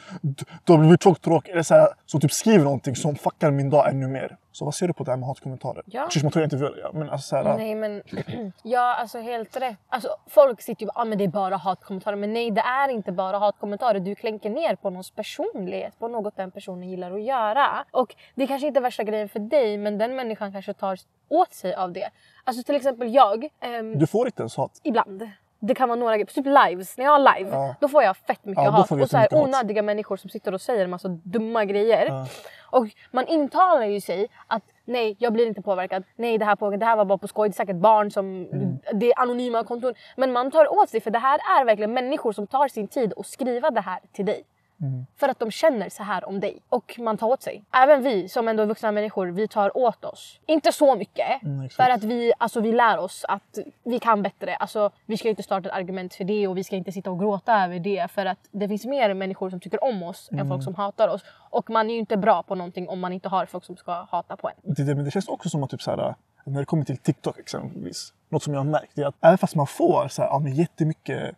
du, 0.63 0.73
har 0.73 0.79
blivit 0.79 1.01
tråkig, 1.21 1.51
eller 1.51 1.63
så 1.63 1.73
här, 1.73 1.87
som 2.05 2.19
typ 2.19 2.31
skriver 2.31 2.63
någonting 2.63 2.95
som 2.95 3.15
fuckar 3.15 3.51
min 3.51 3.69
dag 3.69 3.89
ännu 3.89 4.07
mer. 4.07 4.37
Så 4.51 4.65
vad 4.65 4.75
ser 4.75 4.87
du 4.87 4.93
på 4.93 5.03
det 5.03 5.11
här 5.11 5.17
med 5.17 5.27
hatkommentarer? 5.27 5.83
Ja. 5.85 6.09
tror 6.09 6.31
jag 6.35 6.43
inte 6.43 6.55
vill, 6.57 6.73
ja, 6.83 6.91
men 6.93 7.09
alltså, 7.09 7.27
så 7.27 7.35
här, 7.35 7.57
Nej 7.57 7.75
men, 7.75 8.03
ja 8.63 8.95
alltså 8.95 9.19
helt 9.19 9.57
rätt. 9.57 9.77
Alltså, 9.89 10.09
folk 10.27 10.61
sitter 10.61 10.81
ju 10.81 10.87
och 10.87 10.99
ah, 10.99 11.05
men 11.05 11.17
det 11.17 11.23
är 11.23 11.27
bara 11.27 11.57
hatkommentarer. 11.57 12.15
Men 12.15 12.33
nej 12.33 12.51
det 12.51 12.61
är 12.61 12.89
inte 12.89 13.11
bara 13.11 13.37
hatkommentarer. 13.37 13.99
Du 13.99 14.15
klänker 14.15 14.49
ner 14.49 14.75
på 14.75 14.89
någons 14.89 15.11
personlighet, 15.11 15.99
på 15.99 16.07
något 16.07 16.35
den 16.35 16.51
personen 16.51 16.89
gillar 16.89 17.11
att 17.11 17.23
göra. 17.23 17.85
Och 17.91 18.15
det 18.35 18.47
kanske 18.47 18.67
inte 18.67 18.79
är 18.79 18.81
värsta 18.81 19.03
grejen 19.03 19.29
för 19.29 19.39
dig 19.39 19.77
men 19.77 19.97
den 19.97 20.15
människan 20.15 20.51
kanske 20.51 20.73
tar 20.73 20.99
åt 21.29 21.53
sig 21.53 21.75
av 21.75 21.91
det. 21.93 22.09
Alltså 22.43 22.63
till 22.63 22.75
exempel 22.75 23.13
jag. 23.13 23.49
Ehm, 23.59 23.99
du 23.99 24.07
får 24.07 24.27
inte 24.27 24.41
ens 24.41 24.57
hat? 24.57 24.81
Ibland. 24.83 25.29
Det 25.59 25.75
kan 25.75 25.89
vara 25.89 25.99
några 25.99 26.17
grejer. 26.17 26.25
Typ 26.25 26.45
lives. 26.45 26.97
När 26.97 27.05
jag 27.05 27.11
har 27.11 27.37
live, 27.37 27.49
ja. 27.49 27.75
då 27.79 27.87
får 27.87 28.03
jag 28.03 28.17
fett 28.17 28.45
mycket 28.45 28.63
ja, 28.63 28.69
hat. 28.69 28.91
Och 28.91 29.09
så 29.09 29.17
här 29.17 29.27
onödiga 29.31 29.81
hat. 29.81 29.85
människor 29.85 30.17
som 30.17 30.29
sitter 30.29 30.53
och 30.53 30.61
säger 30.61 30.83
en 30.83 30.89
massa 30.89 31.07
dumma 31.07 31.65
grejer. 31.65 32.05
Ja. 32.05 32.27
Och 32.69 32.87
man 33.11 33.27
intalar 33.27 33.85
ju 33.85 34.01
sig 34.01 34.27
att 34.47 34.63
nej, 34.85 35.15
jag 35.19 35.33
blir 35.33 35.47
inte 35.47 35.61
påverkad. 35.61 36.03
Nej, 36.15 36.37
det 36.37 36.45
här, 36.45 36.55
påverkad. 36.55 36.79
det 36.79 36.85
här 36.85 36.95
var 36.95 37.05
bara 37.05 37.17
på 37.17 37.27
skoj. 37.27 37.49
Det 37.49 37.53
är 37.53 37.55
säkert 37.55 37.75
barn 37.75 38.11
som... 38.11 38.25
Mm. 38.25 38.79
Det 38.93 39.11
är 39.11 39.19
anonyma 39.19 39.63
konton. 39.63 39.93
Men 40.15 40.31
man 40.31 40.51
tar 40.51 40.73
åt 40.73 40.89
sig 40.89 41.01
för 41.01 41.11
det 41.11 41.19
här 41.19 41.39
är 41.59 41.65
verkligen 41.65 41.93
människor 41.93 42.31
som 42.31 42.47
tar 42.47 42.67
sin 42.67 42.87
tid 42.87 43.13
att 43.17 43.27
skriva 43.27 43.71
det 43.71 43.81
här 43.81 43.99
till 44.11 44.25
dig. 44.25 44.43
Mm. 44.81 45.05
För 45.15 45.29
att 45.29 45.39
de 45.39 45.51
känner 45.51 45.89
så 45.89 46.03
här 46.03 46.27
om 46.27 46.39
dig. 46.39 46.59
Och 46.69 46.95
man 46.99 47.17
tar 47.17 47.27
åt 47.27 47.43
sig. 47.43 47.63
Även 47.71 48.03
vi 48.03 48.29
som 48.29 48.47
ändå 48.47 48.63
är 48.63 48.67
vuxna 48.67 48.91
människor, 48.91 49.27
vi 49.27 49.47
tar 49.47 49.77
åt 49.77 50.05
oss. 50.05 50.39
Inte 50.45 50.71
så 50.71 50.95
mycket. 50.95 51.43
Mm, 51.43 51.69
för 51.69 51.89
att 51.89 52.03
vi, 52.03 52.33
alltså, 52.37 52.61
vi 52.61 52.71
lär 52.71 52.97
oss 52.97 53.25
att 53.27 53.57
vi 53.83 53.99
kan 53.99 54.23
bättre. 54.23 54.55
Alltså, 54.55 54.91
vi 55.05 55.17
ska 55.17 55.29
inte 55.29 55.43
starta 55.43 55.69
ett 55.69 55.75
argument 55.75 56.13
för 56.13 56.23
det 56.23 56.47
och 56.47 56.57
vi 56.57 56.63
ska 56.63 56.75
inte 56.75 56.91
sitta 56.91 57.11
och 57.11 57.19
gråta 57.19 57.63
över 57.63 57.79
det. 57.79 58.11
För 58.11 58.25
att 58.25 58.39
det 58.51 58.67
finns 58.67 58.85
mer 58.85 59.13
människor 59.13 59.49
som 59.49 59.59
tycker 59.59 59.83
om 59.83 60.03
oss 60.03 60.29
mm. 60.31 60.41
än 60.41 60.49
folk 60.49 60.63
som 60.63 60.75
hatar 60.75 61.07
oss. 61.07 61.21
Och 61.49 61.69
man 61.69 61.89
är 61.89 61.93
ju 61.93 61.99
inte 61.99 62.17
bra 62.17 62.43
på 62.43 62.55
någonting 62.55 62.89
om 62.89 62.99
man 62.99 63.13
inte 63.13 63.29
har 63.29 63.45
folk 63.45 63.65
som 63.65 63.77
ska 63.77 63.91
hata 63.91 64.37
på 64.37 64.49
en. 64.49 64.85
Det, 64.85 64.95
men 64.95 65.05
det 65.05 65.11
känns 65.11 65.27
också 65.27 65.49
som 65.49 65.63
att 65.63 65.69
typ 65.69 65.81
så 65.81 65.91
här, 65.91 66.15
när 66.45 66.59
det 66.59 66.65
kommer 66.65 66.83
till 66.83 66.97
TikTok 66.97 67.39
exempelvis. 67.39 68.13
Något 68.29 68.43
som 68.43 68.53
jag 68.53 68.59
har 68.59 68.65
märkt 68.65 68.97
är 68.97 69.05
att 69.05 69.15
även 69.21 69.37
fast 69.37 69.55
man 69.55 69.67
får 69.67 70.07
så 70.07 70.21
här, 70.21 70.29
ja, 70.29 70.39
men 70.39 70.55
jättemycket, 70.55 71.35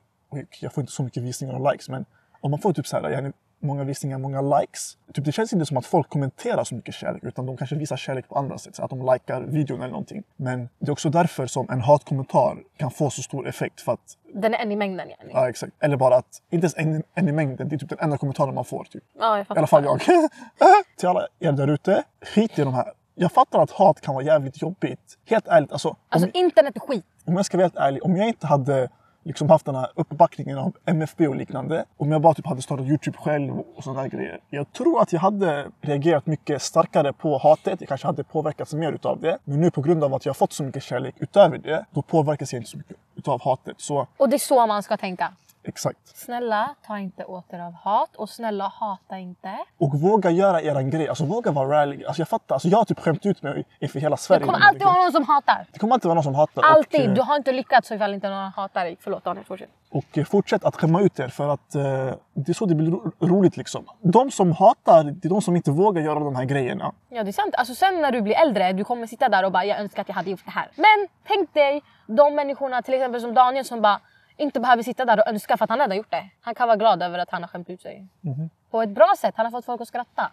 jag 0.60 0.74
får 0.74 0.81
inte 0.81 0.93
så 0.93 1.03
mycket 1.03 1.24
visningar 1.24 1.53
och 1.53 1.72
likes, 1.72 1.89
men 1.89 2.05
om 2.41 2.51
man 2.51 2.60
får 2.60 2.74
typ 2.74 2.88
så 2.88 2.98
här, 3.00 3.31
många 3.62 3.84
visningar, 3.84 4.17
många 4.17 4.41
likes. 4.41 4.98
Typ, 5.13 5.25
det 5.25 5.31
känns 5.31 5.53
inte 5.53 5.65
som 5.65 5.77
att 5.77 5.86
folk 5.86 6.10
kommenterar 6.10 6.63
så 6.63 6.75
mycket 6.75 6.96
kärlek 6.96 7.24
utan 7.24 7.46
de 7.46 7.58
kanske 7.58 7.75
visar 7.75 7.98
kärlek 7.98 8.29
på 8.29 8.36
andra 8.36 8.58
sätt. 8.58 8.75
Så 8.75 8.84
att 8.84 8.89
de 8.89 9.13
likar 9.13 9.41
videon 9.41 9.79
eller 9.81 9.91
någonting. 9.91 10.24
Men 10.36 10.69
det 10.79 10.88
är 10.88 10.91
också 10.91 11.10
därför 11.10 11.48
som 11.48 11.69
en 11.69 11.81
hatkommentar 11.81 12.58
kan 12.77 12.91
få 12.91 13.10
så 13.10 13.22
stor 13.22 13.48
effekt. 13.48 13.81
För 13.81 13.91
att, 13.91 14.17
Den 14.34 14.53
är 14.53 14.58
en 14.58 14.72
i 14.72 14.75
mängden 14.75 15.10
yani. 15.10 15.31
ja, 15.34 15.50
exakt. 15.50 15.74
Eller 15.79 15.98
bara 15.98 16.15
att, 16.15 16.41
inte 16.50 16.65
ens 16.65 16.77
en, 16.77 17.03
en 17.15 17.27
i 17.27 17.31
mängden, 17.31 17.69
det 17.69 17.75
är 17.75 17.77
typ 17.77 17.89
den 17.89 18.00
enda 18.01 18.17
kommentaren 18.17 18.55
man 18.55 18.65
får. 18.65 18.84
Typ. 18.84 19.03
Ja, 19.19 19.36
jag 19.38 19.41
I 19.41 19.46
fattar. 19.46 19.60
alla 19.60 19.67
fall 19.67 19.84
jag. 19.84 20.01
Till 20.98 21.08
alla 21.10 21.27
er 21.39 21.51
där 21.51 21.67
ute, 21.67 22.03
skit 22.22 22.60
i 22.60 22.63
de 22.63 22.74
här. 22.74 22.91
Jag 23.15 23.31
fattar 23.31 23.60
att 23.63 23.72
hat 23.72 24.01
kan 24.01 24.13
vara 24.15 24.24
jävligt 24.25 24.62
jobbigt. 24.62 25.17
Helt 25.25 25.48
ärligt, 25.48 25.72
alltså, 25.72 25.96
Alltså 26.10 26.27
om, 26.27 26.31
internet 26.34 26.75
är 26.75 26.79
skit. 26.79 27.05
om 27.25 27.36
jag 27.36 27.46
ska 27.46 27.58
vara 27.58 27.63
helt 27.63 27.75
ärlig, 27.75 28.05
om 28.05 28.15
jag 28.17 28.27
inte 28.27 28.48
hade 28.48 28.89
liksom 29.29 29.50
haft 29.50 29.65
den 29.65 29.75
här 29.75 29.88
uppbackningen 29.95 30.57
av 30.57 30.74
MFB 30.86 31.27
och 31.27 31.36
liknande. 31.36 31.86
Om 31.98 32.12
jag 32.12 32.21
bara 32.21 32.33
typ 32.33 32.45
hade 32.45 32.62
startat 32.62 32.86
Youtube 32.86 33.17
själv 33.17 33.59
och 33.59 33.83
sådana 33.83 34.01
där 34.01 34.09
grejer. 34.09 34.39
Jag 34.50 34.74
tror 34.74 35.01
att 35.01 35.13
jag 35.13 35.19
hade 35.19 35.67
reagerat 35.81 36.25
mycket 36.25 36.62
starkare 36.62 37.13
på 37.13 37.38
hatet. 37.38 37.81
Jag 37.81 37.88
kanske 37.88 38.07
hade 38.07 38.24
påverkats 38.24 38.74
mer 38.74 38.91
utav 38.91 39.21
det. 39.21 39.38
Men 39.43 39.62
nu 39.62 39.71
på 39.71 39.81
grund 39.81 40.03
av 40.03 40.13
att 40.13 40.25
jag 40.25 40.29
har 40.29 40.36
fått 40.36 40.53
så 40.53 40.63
mycket 40.63 40.83
kärlek 40.83 41.15
utöver 41.19 41.57
det, 41.57 41.86
då 41.91 42.01
påverkas 42.01 42.53
jag 42.53 42.59
inte 42.59 42.69
så 42.69 42.77
mycket 42.77 42.98
utav 43.15 43.41
hatet. 43.41 43.75
Så 43.77 44.07
Och 44.17 44.29
det 44.29 44.36
är 44.36 44.38
så 44.38 44.67
man 44.67 44.83
ska 44.83 44.98
tänka 44.98 45.33
exakt. 45.69 46.17
Snälla, 46.17 46.75
ta 46.88 46.97
inte 46.99 47.25
åt 47.25 47.53
er 47.53 47.59
av 47.59 47.73
hat 47.73 48.15
och 48.15 48.29
snälla 48.29 48.67
hata 48.67 49.17
inte. 49.17 49.57
Och 49.77 49.99
våga 50.01 50.29
göra 50.31 50.61
eran 50.61 50.89
grej. 50.89 51.09
Alltså 51.09 51.25
våga 51.25 51.51
vara 51.51 51.81
rally. 51.81 52.05
Alltså 52.05 52.21
jag 52.21 52.27
fattar. 52.29 52.55
Alltså 52.55 52.67
jag 52.67 52.77
har 52.77 52.85
typ 52.85 52.99
skämt 52.99 53.25
ut 53.25 53.41
mig 53.43 53.65
inför 53.79 53.99
hela 53.99 54.17
Sverige. 54.17 54.39
Det 54.39 54.45
kommer 54.45 54.65
alltid 54.67 54.83
vara 54.83 54.95
någon 55.03 55.11
som 55.11 55.25
hatar. 55.25 55.67
Det 55.73 55.79
kommer 55.79 55.93
alltid 55.93 56.05
vara 56.05 56.13
någon 56.15 56.23
som 56.23 56.35
hatar. 56.35 56.63
Alltid! 56.63 57.01
Och, 57.01 57.07
eh, 57.07 57.13
Du 57.13 57.21
har 57.21 57.35
inte 57.35 57.51
lyckats 57.51 57.91
ifall 57.91 58.13
inte 58.13 58.29
någon 58.29 58.51
hatar 58.51 58.83
dig. 58.85 58.97
Förlåt 58.99 59.23
Daniel, 59.23 59.45
fortsätt. 59.45 59.69
Och 59.91 60.17
eh, 60.17 60.25
fortsätt 60.25 60.63
att 60.63 60.75
skämma 60.75 61.01
ut 61.01 61.19
er 61.19 61.27
för 61.27 61.49
att 61.49 61.75
eh, 61.75 61.81
det 62.33 62.49
är 62.49 62.53
så 62.53 62.65
det 62.65 62.75
blir 62.75 62.91
ro- 62.91 63.11
roligt 63.19 63.57
liksom. 63.57 63.85
De 64.01 64.31
som 64.31 64.51
hatar, 64.51 65.03
det 65.03 65.27
är 65.27 65.29
de 65.29 65.41
som 65.41 65.55
inte 65.55 65.71
vågar 65.71 66.01
göra 66.01 66.19
de 66.19 66.35
här 66.35 66.45
grejerna. 66.45 66.91
Ja 67.09 67.23
det 67.23 67.29
är 67.29 67.33
sant. 67.33 67.55
Alltså 67.57 67.75
sen 67.75 68.01
när 68.01 68.11
du 68.11 68.21
blir 68.21 68.35
äldre, 68.35 68.73
du 68.73 68.83
kommer 68.83 69.07
sitta 69.07 69.29
där 69.29 69.45
och 69.45 69.51
bara 69.51 69.65
jag 69.65 69.79
önskar 69.79 70.01
att 70.01 70.07
jag 70.07 70.15
hade 70.15 70.29
gjort 70.29 70.45
det 70.45 70.51
här. 70.51 70.67
Men 70.75 71.07
tänk 71.27 71.53
dig 71.53 71.81
de 72.07 72.35
människorna 72.35 72.81
till 72.81 72.93
exempel 72.93 73.21
som 73.21 73.33
Daniel 73.33 73.65
som 73.65 73.81
bara 73.81 73.99
inte 74.39 74.60
behöver 74.60 74.84
sitta 74.84 75.05
där 75.05 75.19
och 75.19 75.27
önska 75.27 75.58
för 75.58 75.63
att 75.63 75.69
han 75.69 75.79
redan 75.79 75.98
gjort 75.98 76.12
det. 76.12 76.29
Han 76.41 76.55
kan 76.55 76.67
vara 76.67 76.77
glad 76.77 77.03
över 77.03 77.19
att 77.19 77.29
han 77.29 77.43
har 77.43 77.48
skämt 77.48 77.69
ut 77.69 77.81
sig. 77.81 78.08
På 78.72 78.81
ett 78.81 78.89
bra 78.89 79.13
sätt, 79.17 79.34
han 79.38 79.46
har 79.46 79.51
fått 79.51 79.65
folk 79.65 79.81
att 79.81 79.88
skratta. 79.88 80.31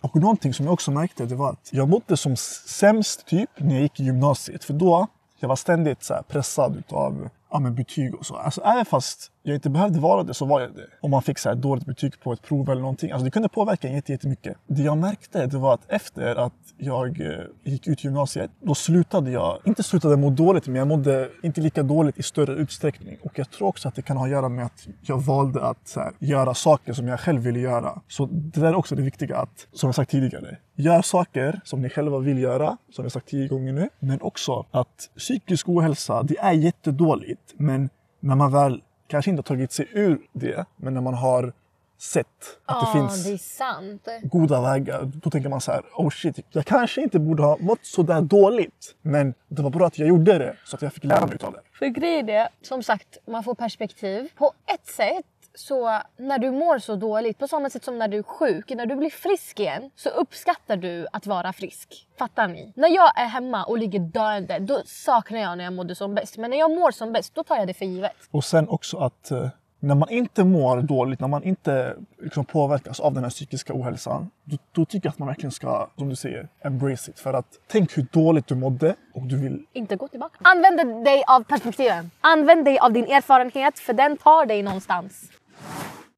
Och 0.00 0.16
någonting 0.16 0.54
som 0.54 0.66
jag 0.66 0.72
också 0.72 0.90
märkte 0.90 1.26
det 1.26 1.34
var 1.34 1.50
att 1.50 1.68
jag 1.72 1.88
mådde 1.88 2.16
som 2.16 2.36
sämst 2.36 3.26
typ 3.26 3.50
när 3.56 3.74
jag 3.74 3.82
gick 3.82 4.00
i 4.00 4.04
gymnasiet. 4.04 4.64
För 4.64 4.72
då 4.74 5.06
jag 5.38 5.48
var 5.48 5.56
ständigt 5.56 6.02
så 6.02 6.22
pressad 6.28 6.76
utav 6.76 7.28
ja, 7.50 7.60
betyg 7.60 8.14
och 8.14 8.26
så. 8.26 8.36
Alltså, 8.36 8.62
även 8.62 8.84
fast 8.84 9.30
jag 9.46 9.54
inte 9.54 9.70
behövde 9.70 10.00
vara 10.00 10.22
det 10.22 10.34
så 10.34 10.44
var 10.44 10.60
jag 10.60 10.74
det. 10.74 10.86
Om 11.00 11.10
man 11.10 11.22
fick 11.22 11.38
så 11.38 11.48
här 11.48 11.56
dåligt 11.56 11.86
betyg 11.86 12.20
på 12.20 12.32
ett 12.32 12.42
prov 12.42 12.70
eller 12.70 12.80
någonting. 12.80 13.10
Alltså, 13.10 13.24
det 13.24 13.30
kunde 13.30 13.48
påverka 13.48 13.88
en 13.88 13.94
jättemycket. 13.94 14.56
Det 14.66 14.82
jag 14.82 14.98
märkte 14.98 15.46
det 15.46 15.58
var 15.58 15.74
att 15.74 15.80
efter 15.88 16.36
att 16.36 16.52
jag 16.78 17.20
eh, 17.20 17.32
gick 17.64 17.86
ut 17.86 18.04
gymnasiet, 18.04 18.50
då 18.60 18.74
slutade 18.74 19.30
jag, 19.30 19.58
inte 19.64 19.82
slutade 19.82 20.16
må 20.16 20.30
dåligt, 20.30 20.66
men 20.66 20.76
jag 20.76 20.88
mådde 20.88 21.30
inte 21.42 21.60
lika 21.60 21.82
dåligt 21.82 22.18
i 22.18 22.22
större 22.22 22.52
utsträckning. 22.52 23.16
Och 23.22 23.38
jag 23.38 23.50
tror 23.50 23.68
också 23.68 23.88
att 23.88 23.94
det 23.94 24.02
kan 24.02 24.16
ha 24.16 24.24
att 24.24 24.30
göra 24.30 24.48
med 24.48 24.66
att 24.66 24.88
jag 25.02 25.22
valde 25.22 25.62
att 25.62 25.88
så 25.88 26.00
här, 26.00 26.12
göra 26.18 26.54
saker 26.54 26.92
som 26.92 27.08
jag 27.08 27.20
själv 27.20 27.42
ville 27.42 27.58
göra. 27.58 28.02
Så 28.08 28.26
det 28.26 28.60
där 28.60 28.68
är 28.68 28.74
också 28.74 28.94
det 28.94 29.02
viktiga, 29.02 29.36
att, 29.36 29.66
som 29.72 29.88
jag 29.88 29.94
sagt 29.94 30.10
tidigare, 30.10 30.56
gör 30.74 31.02
saker 31.02 31.60
som 31.64 31.82
ni 31.82 31.88
själva 31.88 32.18
vill 32.18 32.38
göra, 32.38 32.76
som 32.92 33.04
jag 33.04 33.12
sagt 33.12 33.28
tio 33.28 33.48
gånger 33.48 33.72
nu. 33.72 33.88
Men 33.98 34.20
också 34.20 34.66
att 34.70 35.10
psykisk 35.16 35.68
ohälsa, 35.68 36.22
det 36.22 36.38
är 36.38 36.52
jättedåligt. 36.52 37.54
Men 37.56 37.88
när 38.20 38.34
man 38.34 38.52
väl 38.52 38.82
kanske 39.14 39.30
inte 39.30 39.40
har 39.40 39.44
tagit 39.44 39.72
sig 39.72 39.88
ur 39.92 40.18
det, 40.32 40.64
men 40.76 40.94
när 40.94 41.00
man 41.00 41.14
har 41.14 41.52
sett 41.98 42.26
att 42.64 42.86
det 42.86 42.98
finns 42.98 43.58
det 44.04 44.20
goda 44.22 44.60
vägar. 44.60 45.04
Då 45.04 45.30
tänker 45.30 45.48
man 45.48 45.60
så 45.60 45.72
här, 45.72 45.82
oh 45.94 46.10
shit, 46.10 46.38
jag 46.50 46.64
kanske 46.64 47.02
inte 47.02 47.18
borde 47.18 47.42
ha 47.42 47.56
mått 47.60 47.78
så 47.82 48.02
där 48.02 48.20
dåligt. 48.20 48.94
Men 49.02 49.34
det 49.48 49.62
var 49.62 49.70
bra 49.70 49.86
att 49.86 49.98
jag 49.98 50.08
gjorde 50.08 50.38
det 50.38 50.56
så 50.64 50.76
att 50.76 50.82
jag 50.82 50.92
fick 50.92 51.04
lära 51.04 51.26
mig 51.26 51.38
av 51.40 51.52
det. 51.52 51.60
För 51.78 51.86
grejen 51.86 52.28
är, 52.28 52.48
som 52.62 52.82
sagt, 52.82 53.18
man 53.26 53.44
får 53.44 53.54
perspektiv. 53.54 54.28
På 54.36 54.52
ett 54.74 54.86
sätt, 54.86 55.26
så 55.54 56.00
när 56.16 56.38
du 56.38 56.50
mår 56.50 56.78
så 56.78 56.96
dåligt, 56.96 57.38
på 57.38 57.48
samma 57.48 57.70
sätt 57.70 57.84
som 57.84 57.98
när 57.98 58.08
du 58.08 58.18
är 58.18 58.22
sjuk, 58.22 58.70
när 58.70 58.86
du 58.86 58.96
blir 58.96 59.10
frisk 59.10 59.60
igen, 59.60 59.90
så 59.96 60.08
uppskattar 60.08 60.76
du 60.76 61.06
att 61.12 61.26
vara 61.26 61.52
frisk. 61.52 62.08
Fattar 62.18 62.48
ni? 62.48 62.72
När 62.76 62.88
jag 62.88 63.18
är 63.20 63.26
hemma 63.26 63.64
och 63.64 63.78
ligger 63.78 64.00
döende, 64.00 64.58
då 64.58 64.82
saknar 64.86 65.38
jag 65.38 65.58
när 65.58 65.64
jag 65.64 65.72
mådde 65.72 65.94
som 65.94 66.14
bäst. 66.14 66.36
Men 66.36 66.50
när 66.50 66.58
jag 66.58 66.70
mår 66.70 66.90
som 66.90 67.12
bäst, 67.12 67.34
då 67.34 67.44
tar 67.44 67.56
jag 67.56 67.66
det 67.66 67.74
för 67.74 67.84
givet. 67.84 68.16
Och 68.30 68.44
sen 68.44 68.68
också 68.68 68.98
att 68.98 69.30
eh, 69.30 69.48
när 69.84 69.94
man 69.94 70.10
inte 70.10 70.44
mår 70.44 70.82
dåligt, 70.82 71.20
när 71.20 71.28
man 71.28 71.42
inte 71.42 71.96
liksom, 72.22 72.44
påverkas 72.44 73.00
av 73.00 73.14
den 73.14 73.22
här 73.22 73.30
psykiska 73.30 73.72
ohälsan, 73.74 74.30
då, 74.44 74.56
då 74.72 74.84
tycker 74.84 75.06
jag 75.06 75.12
att 75.12 75.18
man 75.18 75.28
verkligen 75.28 75.52
ska, 75.52 75.88
som 75.98 76.08
du 76.08 76.16
säger, 76.16 76.48
embrace 76.64 77.10
it. 77.10 77.20
För 77.20 77.34
att 77.34 77.46
tänk 77.66 77.98
hur 77.98 78.06
dåligt 78.12 78.46
du 78.46 78.54
mådde 78.54 78.94
och 79.14 79.22
du 79.22 79.36
vill 79.36 79.66
Inte 79.72 79.96
gå 79.96 80.08
tillbaka. 80.08 80.38
Använd 80.42 81.04
dig 81.04 81.24
av 81.26 81.44
perspektiven. 81.44 82.10
Använd 82.20 82.64
dig 82.64 82.78
av 82.78 82.92
din 82.92 83.04
erfarenhet, 83.04 83.78
för 83.78 83.92
den 83.92 84.16
tar 84.16 84.46
dig 84.46 84.62
någonstans. 84.62 85.30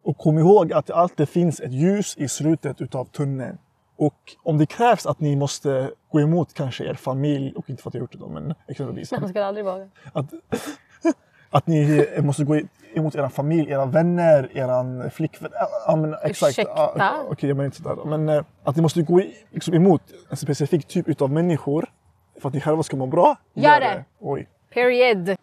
Och 0.03 0.19
kom 0.19 0.39
ihåg 0.39 0.73
att 0.73 0.87
det 0.87 0.95
alltid 0.95 1.29
finns 1.29 1.61
ett 1.61 1.73
ljus 1.73 2.17
i 2.19 2.29
slutet 2.29 2.81
utav 2.81 3.05
tunneln. 3.05 3.59
Och 3.97 4.37
om 4.43 4.59
det 4.59 4.67
krävs 4.67 5.07
att 5.07 5.21
ni 5.21 5.37
måste 5.37 5.91
gå 6.13 6.21
emot 6.21 6.55
kanske 6.55 6.85
er 6.85 6.95
familj, 6.95 7.53
och 7.57 7.71
inte 7.71 7.83
för 7.83 7.91
att 7.91 7.95
jag 7.95 8.01
gjort 8.01 8.13
det 8.13 8.19
då, 8.19 8.29
men 8.29 8.55
exempelvis. 8.69 9.13
Man 9.13 9.29
ska 9.29 9.45
aldrig 9.45 9.65
våga. 9.65 9.89
Att, 10.13 10.27
att 11.51 11.67
ni 11.67 12.07
måste 12.23 12.45
gå 12.45 12.61
emot 12.95 13.15
era 13.15 13.31
familj, 13.31 13.71
era 13.71 13.87
vänner, 13.87 14.51
eran 14.55 15.11
flickvän. 15.11 15.51
Ja, 15.87 15.97
men 15.97 16.15
exakt. 16.23 16.51
Ursäkta? 16.51 16.91
Ja, 16.99 17.23
Okej, 17.31 17.49
jag 17.49 17.57
menar 17.57 17.65
inte 17.65 17.77
sådär. 17.77 18.05
Men 18.05 18.29
eh, 18.29 18.45
att 18.65 18.77
ni 18.77 18.83
måste 18.83 19.03
gå 19.03 19.23
liksom 19.51 19.75
emot 19.75 20.03
en 20.31 20.37
specifik 20.37 20.87
typ 20.87 21.09
utav 21.09 21.31
människor 21.31 21.91
för 22.41 22.49
att 22.49 22.55
ni 22.55 22.61
själva 22.61 22.83
ska 22.83 22.97
må 22.97 23.07
bra. 23.07 23.37
Gör 23.55 23.81
det. 23.81 24.05
Oj. 24.21 24.49
Period. 24.75 25.37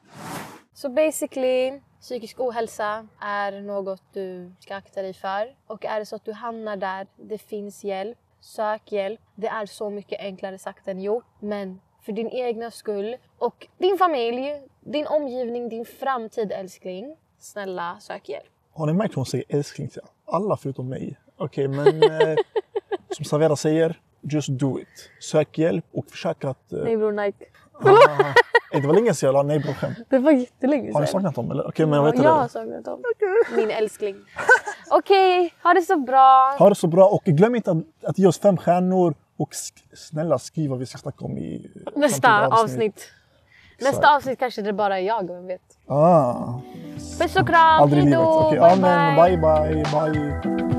Så 0.73 0.89
basically, 0.89 1.81
psykisk 2.03 2.39
ohälsa 2.39 3.07
är 3.19 3.61
något 3.61 4.01
du 4.13 4.51
ska 4.59 4.75
akta 4.75 5.01
dig 5.01 5.13
för. 5.13 5.55
Och 5.67 5.85
är 5.85 5.99
det 5.99 6.05
så 6.05 6.15
att 6.15 6.25
du 6.25 6.33
hamnar 6.33 6.77
där, 6.77 7.07
det 7.15 7.37
finns 7.37 7.83
hjälp. 7.83 8.17
Sök 8.41 8.91
hjälp. 8.91 9.19
Det 9.35 9.47
är 9.47 9.65
så 9.65 9.89
mycket 9.89 10.19
enklare 10.19 10.57
sagt 10.57 10.87
än 10.87 11.01
gjort. 11.01 11.25
Men 11.39 11.79
för 12.05 12.11
din 12.11 12.29
egna 12.29 12.71
skull 12.71 13.15
och 13.37 13.67
din 13.77 13.97
familj, 13.97 14.61
din 14.81 15.07
omgivning, 15.07 15.69
din 15.69 15.85
framtid 15.85 16.51
älskling. 16.51 17.17
Snälla, 17.39 17.97
sök 17.99 18.29
hjälp. 18.29 18.49
Har 18.73 18.85
ni 18.85 18.93
märkt 18.93 19.11
hur 19.11 19.15
hon 19.15 19.25
säger 19.25 19.45
älskling 19.49 19.89
till 19.89 20.01
alla 20.25 20.57
förutom 20.57 20.89
mig? 20.89 21.19
Okej, 21.37 21.67
men 21.67 22.03
eh, 22.03 22.35
som 23.09 23.25
Savera 23.25 23.55
säger, 23.55 24.01
just 24.21 24.49
do 24.49 24.79
it. 24.79 25.09
Sök 25.19 25.57
hjälp 25.57 25.85
och 25.93 26.05
försök 26.07 26.43
att... 26.43 26.73
Eh, 26.73 26.79
Nej 26.83 26.97
bror, 26.97 27.11
Nike. 27.11 27.45
ah, 27.73 28.33
det 28.81 28.87
var 28.87 28.93
länge 28.93 29.13
sedan 29.13 29.27
jag 29.27 29.33
la 29.33 29.43
nej 29.43 29.59
bro 29.59 29.73
skämt. 29.73 29.97
Det 30.09 30.17
var 30.19 30.31
jättelänge 30.31 30.93
Har 30.93 31.01
ni 31.01 31.07
sedan. 31.07 31.11
saknat 31.13 31.35
dem 31.35 31.51
eller? 31.51 31.67
Okej, 31.67 31.85
men 31.85 32.03
jag 32.03 32.11
vet 32.11 32.23
jag 32.23 32.31
har 32.35 32.47
saknat 32.47 32.85
dem. 32.85 32.99
Min 33.55 33.69
älskling. 33.71 34.15
Okej, 34.91 35.53
ha 35.63 35.73
det 35.73 35.81
så 35.81 35.97
bra. 35.97 36.55
Ha 36.59 36.69
det 36.69 36.75
så 36.75 36.87
bra 36.87 37.07
och 37.07 37.23
glöm 37.23 37.55
inte 37.55 37.71
att, 37.71 37.77
att 38.03 38.17
ge 38.17 38.27
oss 38.27 38.39
fem 38.39 38.57
stjärnor 38.57 39.13
och 39.37 39.49
sk- 39.49 39.83
snälla 39.95 40.39
skriv 40.39 40.69
vad 40.69 40.79
vi 40.79 40.85
ska 40.85 40.97
snacka 40.97 41.25
om 41.25 41.37
i 41.37 41.71
Nästa 41.95 42.27
framtida 42.27 42.61
avsnitt. 42.63 43.07
Nästa 43.81 44.15
avsnitt 44.15 44.39
kanske 44.39 44.61
det 44.61 44.73
bara 44.73 44.99
är 44.99 45.03
jag, 45.03 45.27
vem 45.27 45.47
vet. 45.47 45.61
Ah, 45.87 46.33
Puss 47.19 47.35
och 47.35 47.47
kram, 47.47 47.81
aldrig 47.81 48.03
i 48.03 48.05
livet. 48.05 48.19
hejdå, 48.19 48.47
Okej, 48.47 48.59
bye 48.59 49.37
bye. 49.37 49.37
Bye, 49.37 49.83
bye, 49.83 50.53
bye. 50.53 50.72